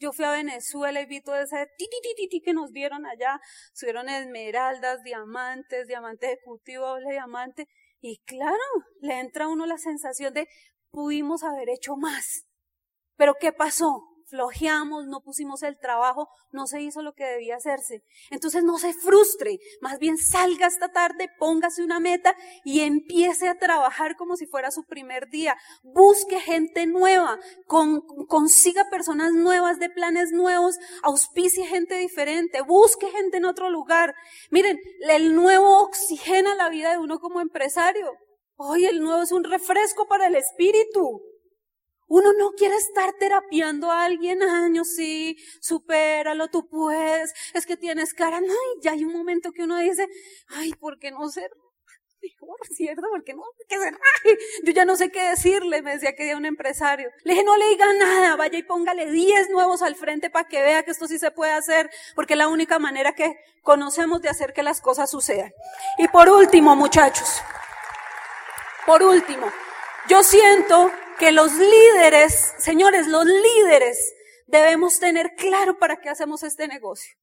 Yo 0.00 0.12
fui 0.12 0.24
a 0.24 0.32
Venezuela 0.32 1.00
y 1.00 1.06
vi 1.06 1.20
todo 1.20 1.36
ese 1.36 1.68
ti, 1.78 2.42
que 2.44 2.52
nos 2.52 2.72
dieron 2.72 3.06
allá. 3.06 3.40
Subieron 3.72 4.08
esmeraldas, 4.08 5.04
diamantes, 5.04 5.86
diamante 5.86 6.32
ejecutivo, 6.32 6.86
doble 6.86 7.12
diamante. 7.12 7.68
Y 8.00 8.18
claro, 8.24 8.58
le 9.00 9.20
entra 9.20 9.44
a 9.44 9.48
uno 9.48 9.66
la 9.66 9.78
sensación 9.78 10.34
de 10.34 10.48
pudimos 10.94 11.42
haber 11.42 11.68
hecho 11.68 11.96
más. 11.96 12.44
Pero 13.16 13.34
¿qué 13.40 13.52
pasó? 13.52 14.14
flojeamos, 14.34 15.06
no 15.06 15.20
pusimos 15.20 15.62
el 15.62 15.78
trabajo, 15.78 16.28
no 16.50 16.66
se 16.66 16.82
hizo 16.82 17.02
lo 17.02 17.12
que 17.14 17.24
debía 17.24 17.56
hacerse. 17.56 18.02
Entonces 18.30 18.64
no 18.64 18.78
se 18.78 18.92
frustre, 18.92 19.58
más 19.80 19.98
bien 19.98 20.18
salga 20.18 20.66
esta 20.66 20.88
tarde, 20.88 21.30
póngase 21.38 21.82
una 21.82 22.00
meta 22.00 22.34
y 22.64 22.80
empiece 22.80 23.48
a 23.48 23.58
trabajar 23.58 24.16
como 24.16 24.36
si 24.36 24.46
fuera 24.46 24.70
su 24.70 24.84
primer 24.84 25.28
día. 25.28 25.56
Busque 25.82 26.40
gente 26.40 26.86
nueva, 26.86 27.38
con, 27.66 28.00
consiga 28.26 28.88
personas 28.90 29.32
nuevas 29.32 29.78
de 29.78 29.90
planes 29.90 30.32
nuevos, 30.32 30.78
auspicie 31.02 31.66
gente 31.66 31.96
diferente, 31.96 32.60
busque 32.62 33.10
gente 33.10 33.36
en 33.36 33.44
otro 33.44 33.70
lugar. 33.70 34.14
Miren, 34.50 34.78
el 35.08 35.34
nuevo 35.36 35.82
oxigena 35.82 36.54
la 36.54 36.68
vida 36.70 36.90
de 36.90 36.98
uno 36.98 37.20
como 37.20 37.40
empresario. 37.40 38.12
Hoy 38.56 38.86
el 38.86 39.02
nuevo 39.02 39.22
es 39.22 39.32
un 39.32 39.44
refresco 39.44 40.06
para 40.06 40.28
el 40.28 40.36
espíritu. 40.36 41.22
Uno 42.06 42.32
no 42.38 42.52
quiere 42.52 42.76
estar 42.76 43.12
terapiando 43.18 43.90
a 43.90 44.04
alguien 44.04 44.42
años, 44.42 44.88
sí, 44.94 45.36
supéralo, 45.60 46.48
tú 46.48 46.68
puedes, 46.68 47.32
es 47.54 47.66
que 47.66 47.76
tienes 47.76 48.12
cara, 48.12 48.40
no, 48.40 48.52
y 48.76 48.82
ya 48.82 48.92
hay 48.92 49.04
un 49.04 49.12
momento 49.12 49.52
que 49.52 49.62
uno 49.64 49.78
dice, 49.78 50.06
ay, 50.48 50.72
¿por 50.74 50.98
qué 50.98 51.10
no 51.10 51.28
ser 51.30 51.50
mejor, 52.20 52.56
cierto? 52.74 53.02
¿Por 53.10 53.24
qué 53.24 53.34
no? 53.34 53.42
¿Qué 53.68 53.78
ser? 53.78 53.94
Ay, 54.24 54.34
yo 54.64 54.72
ya 54.72 54.84
no 54.84 54.96
sé 54.96 55.10
qué 55.10 55.22
decirle, 55.30 55.82
me 55.82 55.92
decía 55.92 56.14
que 56.14 56.28
era 56.28 56.36
un 56.36 56.44
empresario. 56.44 57.08
Le 57.24 57.32
dije, 57.32 57.44
no 57.44 57.56
le 57.56 57.68
diga 57.70 57.92
nada, 57.94 58.36
vaya 58.36 58.58
y 58.58 58.62
póngale 58.62 59.10
10 59.10 59.50
nuevos 59.50 59.82
al 59.82 59.96
frente 59.96 60.30
para 60.30 60.46
que 60.46 60.62
vea 60.62 60.84
que 60.84 60.90
esto 60.90 61.08
sí 61.08 61.18
se 61.18 61.30
puede 61.30 61.52
hacer, 61.52 61.90
porque 62.14 62.34
es 62.34 62.38
la 62.38 62.48
única 62.48 62.78
manera 62.78 63.14
que 63.14 63.34
conocemos 63.62 64.20
de 64.20 64.28
hacer 64.28 64.52
que 64.52 64.62
las 64.62 64.80
cosas 64.80 65.10
sucedan. 65.10 65.52
Y 65.98 66.08
por 66.08 66.28
último, 66.28 66.76
muchachos, 66.76 67.40
por 68.86 69.02
último, 69.02 69.46
yo 70.08 70.22
siento 70.22 70.90
que 71.18 71.32
los 71.32 71.52
líderes, 71.54 72.54
señores, 72.58 73.06
los 73.06 73.24
líderes 73.24 74.12
debemos 74.46 74.98
tener 74.98 75.34
claro 75.36 75.78
para 75.78 76.00
qué 76.00 76.08
hacemos 76.10 76.42
este 76.42 76.68
negocio. 76.68 77.14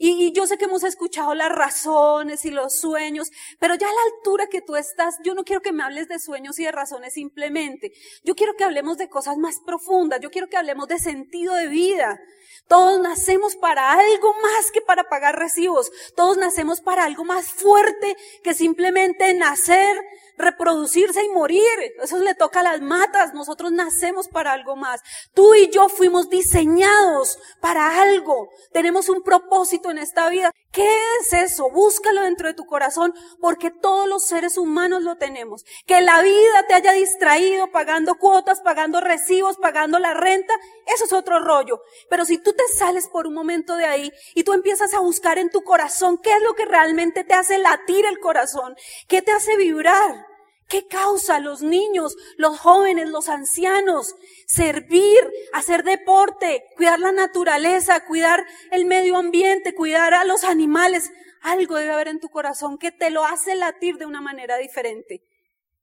Y, 0.00 0.32
yo 0.32 0.46
sé 0.46 0.56
que 0.58 0.66
hemos 0.66 0.84
escuchado 0.84 1.34
las 1.34 1.50
razones 1.50 2.44
y 2.44 2.50
los 2.50 2.76
sueños, 2.76 3.30
pero 3.58 3.74
ya 3.74 3.88
a 3.88 3.92
la 3.92 4.00
altura 4.14 4.46
que 4.46 4.62
tú 4.62 4.76
estás, 4.76 5.16
yo 5.24 5.34
no 5.34 5.42
quiero 5.42 5.60
que 5.60 5.72
me 5.72 5.82
hables 5.82 6.06
de 6.06 6.20
sueños 6.20 6.56
y 6.60 6.64
de 6.64 6.70
razones 6.70 7.14
simplemente. 7.14 7.92
Yo 8.22 8.36
quiero 8.36 8.54
que 8.54 8.62
hablemos 8.62 8.96
de 8.96 9.08
cosas 9.08 9.38
más 9.38 9.56
profundas. 9.66 10.20
Yo 10.20 10.30
quiero 10.30 10.46
que 10.48 10.56
hablemos 10.56 10.86
de 10.86 11.00
sentido 11.00 11.52
de 11.54 11.66
vida. 11.66 12.20
Todos 12.68 13.00
nacemos 13.00 13.56
para 13.56 13.92
algo 13.92 14.34
más 14.40 14.70
que 14.70 14.80
para 14.80 15.08
pagar 15.08 15.36
recibos. 15.36 15.90
Todos 16.14 16.38
nacemos 16.38 16.80
para 16.80 17.04
algo 17.04 17.24
más 17.24 17.46
fuerte 17.46 18.16
que 18.44 18.54
simplemente 18.54 19.34
nacer, 19.34 20.00
reproducirse 20.38 21.24
y 21.24 21.28
morir. 21.30 21.62
Eso 22.02 22.18
le 22.18 22.34
toca 22.34 22.60
a 22.60 22.62
las 22.62 22.80
matas. 22.80 23.34
Nosotros 23.34 23.72
nacemos 23.72 24.28
para 24.28 24.52
algo 24.52 24.76
más. 24.76 25.02
Tú 25.34 25.54
y 25.54 25.68
yo 25.70 25.88
fuimos 25.88 26.30
diseñados 26.30 27.38
para 27.60 28.00
algo. 28.00 28.48
Tenemos 28.72 29.08
un 29.08 29.22
propósito 29.22 29.90
en 29.90 29.98
esta 29.98 30.28
vida. 30.28 30.52
¿Qué 30.70 30.86
es 31.20 31.32
eso? 31.32 31.70
Búscalo 31.70 32.22
dentro 32.22 32.46
de 32.46 32.54
tu 32.54 32.66
corazón 32.66 33.14
porque 33.40 33.70
todos 33.70 34.06
los 34.06 34.26
seres 34.26 34.58
humanos 34.58 35.02
lo 35.02 35.16
tenemos. 35.16 35.64
Que 35.86 36.02
la 36.02 36.20
vida 36.20 36.66
te 36.68 36.74
haya 36.74 36.92
distraído 36.92 37.70
pagando 37.70 38.16
cuotas, 38.16 38.60
pagando 38.60 39.00
recibos, 39.00 39.56
pagando 39.56 39.98
la 39.98 40.12
renta, 40.12 40.52
eso 40.86 41.06
es 41.06 41.12
otro 41.14 41.40
rollo. 41.40 41.80
Pero 42.10 42.26
si 42.26 42.36
tú 42.36 42.52
te 42.52 42.64
sales 42.76 43.08
por 43.08 43.26
un 43.26 43.34
momento 43.34 43.76
de 43.76 43.86
ahí 43.86 44.12
y 44.34 44.44
tú 44.44 44.52
empiezas 44.52 44.92
a 44.92 45.00
buscar 45.00 45.38
en 45.38 45.50
tu 45.50 45.62
corazón 45.62 46.18
qué 46.18 46.34
es 46.34 46.42
lo 46.42 46.54
que 46.54 46.66
realmente 46.66 47.24
te 47.24 47.34
hace 47.34 47.56
latir 47.56 48.04
el 48.04 48.18
corazón, 48.18 48.76
qué 49.08 49.22
te 49.22 49.32
hace 49.32 49.56
vibrar, 49.56 50.26
¿Qué 50.68 50.86
causa 50.86 51.40
los 51.40 51.62
niños, 51.62 52.14
los 52.36 52.58
jóvenes, 52.60 53.08
los 53.08 53.30
ancianos? 53.30 54.14
Servir, 54.46 55.18
hacer 55.54 55.82
deporte, 55.82 56.64
cuidar 56.76 57.00
la 57.00 57.10
naturaleza, 57.10 58.04
cuidar 58.04 58.44
el 58.70 58.84
medio 58.84 59.16
ambiente, 59.16 59.74
cuidar 59.74 60.12
a 60.12 60.26
los 60.26 60.44
animales. 60.44 61.10
Algo 61.40 61.76
debe 61.76 61.92
haber 61.92 62.08
en 62.08 62.20
tu 62.20 62.28
corazón 62.28 62.76
que 62.76 62.92
te 62.92 63.08
lo 63.08 63.24
hace 63.24 63.54
latir 63.54 63.96
de 63.96 64.04
una 64.04 64.20
manera 64.20 64.58
diferente. 64.58 65.22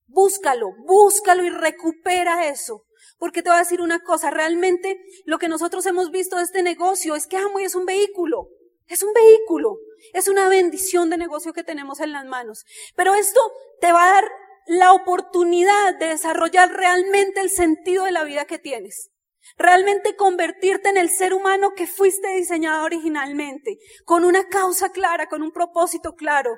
Búscalo, 0.06 0.74
búscalo 0.86 1.44
y 1.44 1.50
recupera 1.50 2.48
eso. 2.48 2.84
Porque 3.18 3.42
te 3.42 3.50
voy 3.50 3.56
a 3.56 3.64
decir 3.64 3.82
una 3.82 4.04
cosa, 4.04 4.30
realmente 4.30 5.00
lo 5.26 5.40
que 5.40 5.48
nosotros 5.48 5.84
hemos 5.88 6.12
visto 6.12 6.38
de 6.38 6.44
este 6.44 6.62
negocio 6.62 7.16
es 7.16 7.26
que 7.26 7.38
Amway 7.38 7.66
es 7.66 7.74
un 7.74 7.86
vehículo, 7.86 8.50
es 8.88 9.02
un 9.02 9.14
vehículo, 9.14 9.78
es 10.14 10.28
una 10.28 10.48
bendición 10.48 11.10
de 11.10 11.18
negocio 11.18 11.54
que 11.54 11.64
tenemos 11.64 12.02
en 12.02 12.12
las 12.12 12.26
manos. 12.26 12.66
Pero 12.96 13.16
esto 13.16 13.40
te 13.82 13.92
va 13.92 14.06
a 14.06 14.14
dar 14.22 14.26
la 14.66 14.94
oportunidad 14.94 15.98
de 15.98 16.08
desarrollar 16.08 16.72
realmente 16.72 17.42
el 17.42 17.50
sentido 17.50 18.06
de 18.06 18.12
la 18.12 18.24
vida 18.24 18.46
que 18.46 18.60
tienes. 18.60 19.12
Realmente 19.58 20.16
convertirte 20.16 20.90
en 20.90 20.98
el 20.98 21.10
ser 21.10 21.34
humano 21.34 21.74
que 21.76 21.88
fuiste 21.88 22.28
diseñado 22.30 22.84
originalmente, 22.84 23.78
con 24.04 24.26
una 24.26 24.48
causa 24.48 24.90
clara, 24.90 25.28
con 25.28 25.44
un 25.44 25.52
propósito 25.52 26.16
claro. 26.16 26.58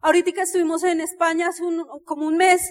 Ahorita 0.00 0.32
que 0.32 0.42
estuvimos 0.42 0.82
en 0.84 1.00
España 1.00 1.48
hace 1.48 1.62
como 2.04 2.26
un 2.26 2.36
mes 2.36 2.70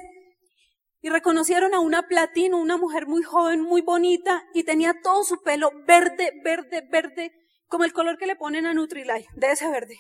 y 1.02 1.10
reconocieron 1.10 1.74
a 1.74 1.80
una 1.80 2.08
platino, 2.08 2.58
una 2.58 2.78
mujer 2.78 3.08
muy 3.08 3.24
joven, 3.24 3.62
muy 3.62 3.82
bonita 3.82 4.46
y 4.54 4.64
tenía 4.64 4.94
todo 5.02 5.24
su 5.24 5.42
pelo 5.42 5.72
verde, 5.86 6.34
verde, 6.44 6.84
verde, 6.90 7.32
como 7.68 7.86
el 7.86 7.94
color 7.94 8.18
que 8.18 8.28
le 8.28 8.36
ponen 8.36 8.66
a 8.66 8.74
Nutrilite, 8.74 9.28
de 9.36 9.52
ese 9.52 9.70
verde. 9.70 9.98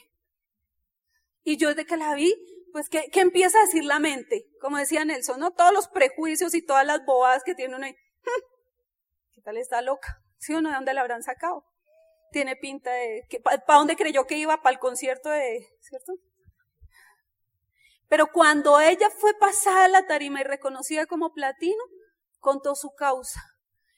Y 1.43 1.57
yo 1.57 1.69
desde 1.69 1.85
que 1.85 1.97
la 1.97 2.13
vi, 2.13 2.33
pues 2.71 2.89
¿qué, 2.89 3.09
empieza 3.13 3.57
a 3.59 3.65
decir 3.65 3.83
la 3.83 3.99
mente? 3.99 4.45
Como 4.61 4.77
decía 4.77 5.05
Nelson, 5.05 5.39
¿no? 5.39 5.51
Todos 5.51 5.73
los 5.73 5.87
prejuicios 5.87 6.53
y 6.53 6.65
todas 6.65 6.85
las 6.85 7.05
bobadas 7.05 7.43
que 7.43 7.55
tiene 7.55 7.75
uno 7.75 7.85
ahí. 7.85 7.95
¿Qué 9.33 9.41
tal 9.41 9.57
está 9.57 9.81
loca? 9.81 10.21
¿Sí 10.37 10.53
o 10.53 10.61
no? 10.61 10.69
¿De 10.69 10.75
dónde 10.75 10.93
la 10.93 11.01
habrán 11.01 11.23
sacado? 11.23 11.65
Tiene 12.31 12.55
pinta 12.55 12.91
de... 12.91 13.23
¿Para 13.43 13.79
dónde 13.79 13.95
creyó 13.95 14.25
que 14.25 14.37
iba? 14.37 14.61
¿Para 14.61 14.73
el 14.73 14.79
concierto 14.79 15.29
de... 15.29 15.67
¿Cierto? 15.81 16.13
Pero 18.09 18.27
cuando 18.31 18.79
ella 18.79 19.09
fue 19.09 19.33
pasada 19.37 19.87
la 19.87 20.05
tarima 20.05 20.41
y 20.41 20.43
reconocida 20.43 21.05
como 21.05 21.33
platino, 21.33 21.83
contó 22.39 22.75
su 22.75 22.91
causa. 22.95 23.41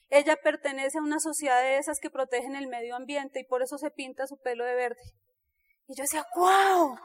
Ella 0.08 0.36
pertenece 0.42 0.98
a 0.98 1.02
una 1.02 1.20
sociedad 1.20 1.60
de 1.62 1.78
esas 1.78 2.00
que 2.00 2.10
protegen 2.10 2.56
el 2.56 2.66
medio 2.66 2.96
ambiente 2.96 3.40
y 3.40 3.44
por 3.44 3.62
eso 3.62 3.78
se 3.78 3.90
pinta 3.90 4.26
su 4.26 4.38
pelo 4.38 4.64
de 4.64 4.74
verde. 4.74 5.02
Y 5.86 5.94
yo 5.96 6.02
decía, 6.02 6.26
wow. 6.34 6.98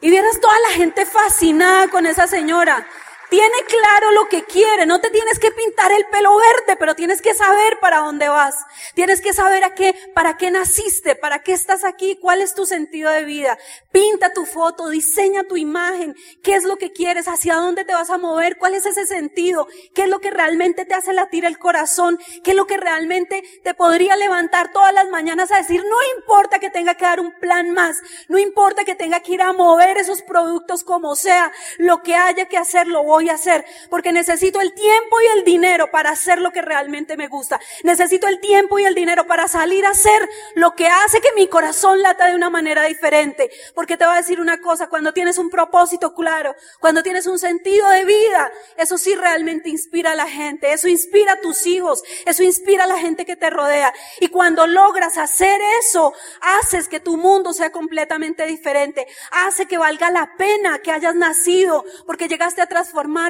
Y 0.00 0.10
vieras 0.10 0.40
toda 0.40 0.58
la 0.60 0.70
gente 0.76 1.06
fascinada 1.06 1.88
con 1.88 2.06
esa 2.06 2.26
señora. 2.26 2.86
Tiene 3.28 3.56
claro 3.66 4.12
lo 4.12 4.28
que 4.28 4.44
quiere, 4.44 4.86
no 4.86 5.00
te 5.00 5.10
tienes 5.10 5.40
que 5.40 5.50
pintar 5.50 5.90
el 5.90 6.06
pelo 6.06 6.36
verde, 6.36 6.76
pero 6.78 6.94
tienes 6.94 7.20
que 7.20 7.34
saber 7.34 7.80
para 7.80 7.98
dónde 7.98 8.28
vas. 8.28 8.54
Tienes 8.94 9.20
que 9.20 9.32
saber 9.32 9.64
a 9.64 9.74
qué, 9.74 9.96
para 10.14 10.36
qué 10.36 10.52
naciste, 10.52 11.16
para 11.16 11.40
qué 11.40 11.52
estás 11.52 11.82
aquí, 11.82 12.16
cuál 12.20 12.40
es 12.40 12.54
tu 12.54 12.66
sentido 12.66 13.10
de 13.10 13.24
vida. 13.24 13.58
Pinta 13.90 14.32
tu 14.32 14.46
foto, 14.46 14.90
diseña 14.90 15.42
tu 15.42 15.56
imagen, 15.56 16.14
qué 16.44 16.54
es 16.54 16.62
lo 16.62 16.76
que 16.76 16.92
quieres, 16.92 17.26
hacia 17.26 17.56
dónde 17.56 17.84
te 17.84 17.94
vas 17.94 18.10
a 18.10 18.18
mover, 18.18 18.58
cuál 18.58 18.74
es 18.74 18.86
ese 18.86 19.06
sentido, 19.06 19.66
qué 19.92 20.02
es 20.02 20.08
lo 20.08 20.20
que 20.20 20.30
realmente 20.30 20.84
te 20.84 20.94
hace 20.94 21.12
latir 21.12 21.44
el 21.46 21.58
corazón, 21.58 22.20
qué 22.44 22.52
es 22.52 22.56
lo 22.56 22.68
que 22.68 22.76
realmente 22.76 23.42
te 23.64 23.74
podría 23.74 24.14
levantar 24.16 24.70
todas 24.70 24.94
las 24.94 25.08
mañanas 25.08 25.50
a 25.50 25.56
decir, 25.56 25.82
no 25.82 25.96
importa 26.16 26.60
que 26.60 26.70
tenga 26.70 26.94
que 26.94 27.04
dar 27.04 27.18
un 27.18 27.32
plan 27.40 27.72
más, 27.72 27.96
no 28.28 28.38
importa 28.38 28.84
que 28.84 28.94
tenga 28.94 29.18
que 29.18 29.32
ir 29.32 29.42
a 29.42 29.52
mover 29.52 29.98
esos 29.98 30.22
productos 30.22 30.84
como 30.84 31.16
sea, 31.16 31.50
lo 31.78 32.04
que 32.04 32.14
haya 32.14 32.46
que 32.46 32.56
hacer 32.56 32.86
lo 32.86 33.02
voy 33.02 33.15
a 33.28 33.34
hacer, 33.34 33.64
porque 33.90 34.12
necesito 34.12 34.60
el 34.60 34.72
tiempo 34.74 35.20
y 35.20 35.38
el 35.38 35.44
dinero 35.44 35.90
para 35.90 36.10
hacer 36.10 36.40
lo 36.40 36.52
que 36.52 36.62
realmente 36.62 37.16
me 37.16 37.28
gusta. 37.28 37.60
Necesito 37.82 38.28
el 38.28 38.40
tiempo 38.40 38.78
y 38.78 38.84
el 38.84 38.94
dinero 38.94 39.26
para 39.26 39.48
salir 39.48 39.84
a 39.86 39.90
hacer 39.90 40.28
lo 40.54 40.74
que 40.74 40.86
hace 40.88 41.20
que 41.20 41.32
mi 41.34 41.48
corazón 41.48 42.02
lata 42.02 42.26
de 42.26 42.36
una 42.36 42.50
manera 42.50 42.84
diferente. 42.84 43.50
Porque 43.74 43.96
te 43.96 44.04
voy 44.04 44.14
a 44.14 44.18
decir 44.18 44.40
una 44.40 44.60
cosa, 44.60 44.88
cuando 44.88 45.12
tienes 45.12 45.38
un 45.38 45.50
propósito 45.50 46.14
claro, 46.14 46.54
cuando 46.80 47.02
tienes 47.02 47.26
un 47.26 47.38
sentido 47.38 47.88
de 47.88 48.04
vida, 48.04 48.52
eso 48.76 48.98
sí 48.98 49.14
realmente 49.14 49.68
inspira 49.68 50.12
a 50.12 50.14
la 50.14 50.28
gente, 50.28 50.72
eso 50.72 50.88
inspira 50.88 51.34
a 51.34 51.40
tus 51.40 51.66
hijos, 51.66 52.02
eso 52.26 52.42
inspira 52.42 52.84
a 52.84 52.86
la 52.86 52.98
gente 52.98 53.24
que 53.24 53.36
te 53.36 53.50
rodea. 53.50 53.92
Y 54.20 54.28
cuando 54.28 54.66
logras 54.66 55.18
hacer 55.18 55.60
eso, 55.80 56.12
haces 56.40 56.88
que 56.88 57.00
tu 57.00 57.16
mundo 57.16 57.52
sea 57.52 57.70
completamente 57.70 58.46
diferente, 58.46 59.06
hace 59.30 59.66
que 59.66 59.78
valga 59.78 60.10
la 60.10 60.36
pena 60.36 60.78
que 60.78 60.92
hayas 60.92 61.14
nacido, 61.14 61.84
porque 62.06 62.28
llegaste 62.28 62.60
a 62.60 62.66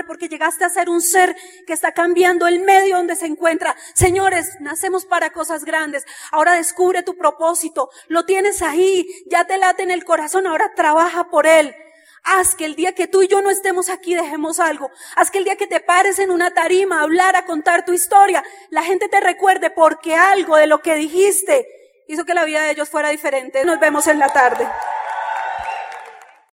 porque 0.07 0.29
llegaste 0.29 0.65
a 0.65 0.71
ser 0.71 0.89
un 0.89 1.01
ser 1.01 1.37
que 1.67 1.73
está 1.73 1.93
cambiando 1.93 2.47
el 2.47 2.61
medio 2.61 2.97
donde 2.97 3.17
se 3.17 3.27
encuentra. 3.27 3.77
Señores, 3.95 4.61
nacemos 4.61 5.05
para 5.05 5.31
cosas 5.31 5.65
grandes. 5.65 6.05
Ahora 6.31 6.55
descubre 6.55 7.03
tu 7.03 7.17
propósito. 7.17 7.91
Lo 8.09 8.25
tienes 8.25 8.63
ahí. 8.63 9.07
Ya 9.27 9.47
te 9.47 9.59
late 9.59 9.83
en 9.83 9.91
el 9.91 10.05
corazón. 10.05 10.47
Ahora 10.47 10.73
trabaja 10.75 11.31
por 11.31 11.47
él. 11.47 11.75
Haz 12.23 12.57
que 12.57 12.65
el 12.65 12.75
día 12.75 12.93
que 12.93 13.07
tú 13.07 13.23
y 13.23 13.29
yo 13.29 13.41
no 13.41 13.51
estemos 13.51 13.89
aquí 13.89 14.15
dejemos 14.15 14.59
algo. 14.59 14.91
Haz 15.15 15.31
que 15.31 15.39
el 15.39 15.45
día 15.45 15.57
que 15.57 15.69
te 15.69 15.79
pares 15.79 16.19
en 16.19 16.33
una 16.33 16.53
tarima 16.53 16.99
a 16.99 17.03
hablar, 17.03 17.37
a 17.37 17.45
contar 17.45 17.85
tu 17.85 17.93
historia, 17.93 18.43
la 18.71 18.83
gente 18.83 19.09
te 19.09 19.21
recuerde 19.21 19.71
porque 19.71 20.17
algo 20.17 20.57
de 20.57 20.67
lo 20.67 20.83
que 20.83 20.97
dijiste 20.97 21.69
hizo 22.09 22.25
que 22.25 22.35
la 22.35 22.45
vida 22.45 22.63
de 22.63 22.73
ellos 22.73 22.89
fuera 22.89 23.11
diferente. 23.11 23.65
Nos 23.65 23.79
vemos 23.79 24.09
en 24.09 24.19
la 24.19 24.29
tarde. 24.29 24.67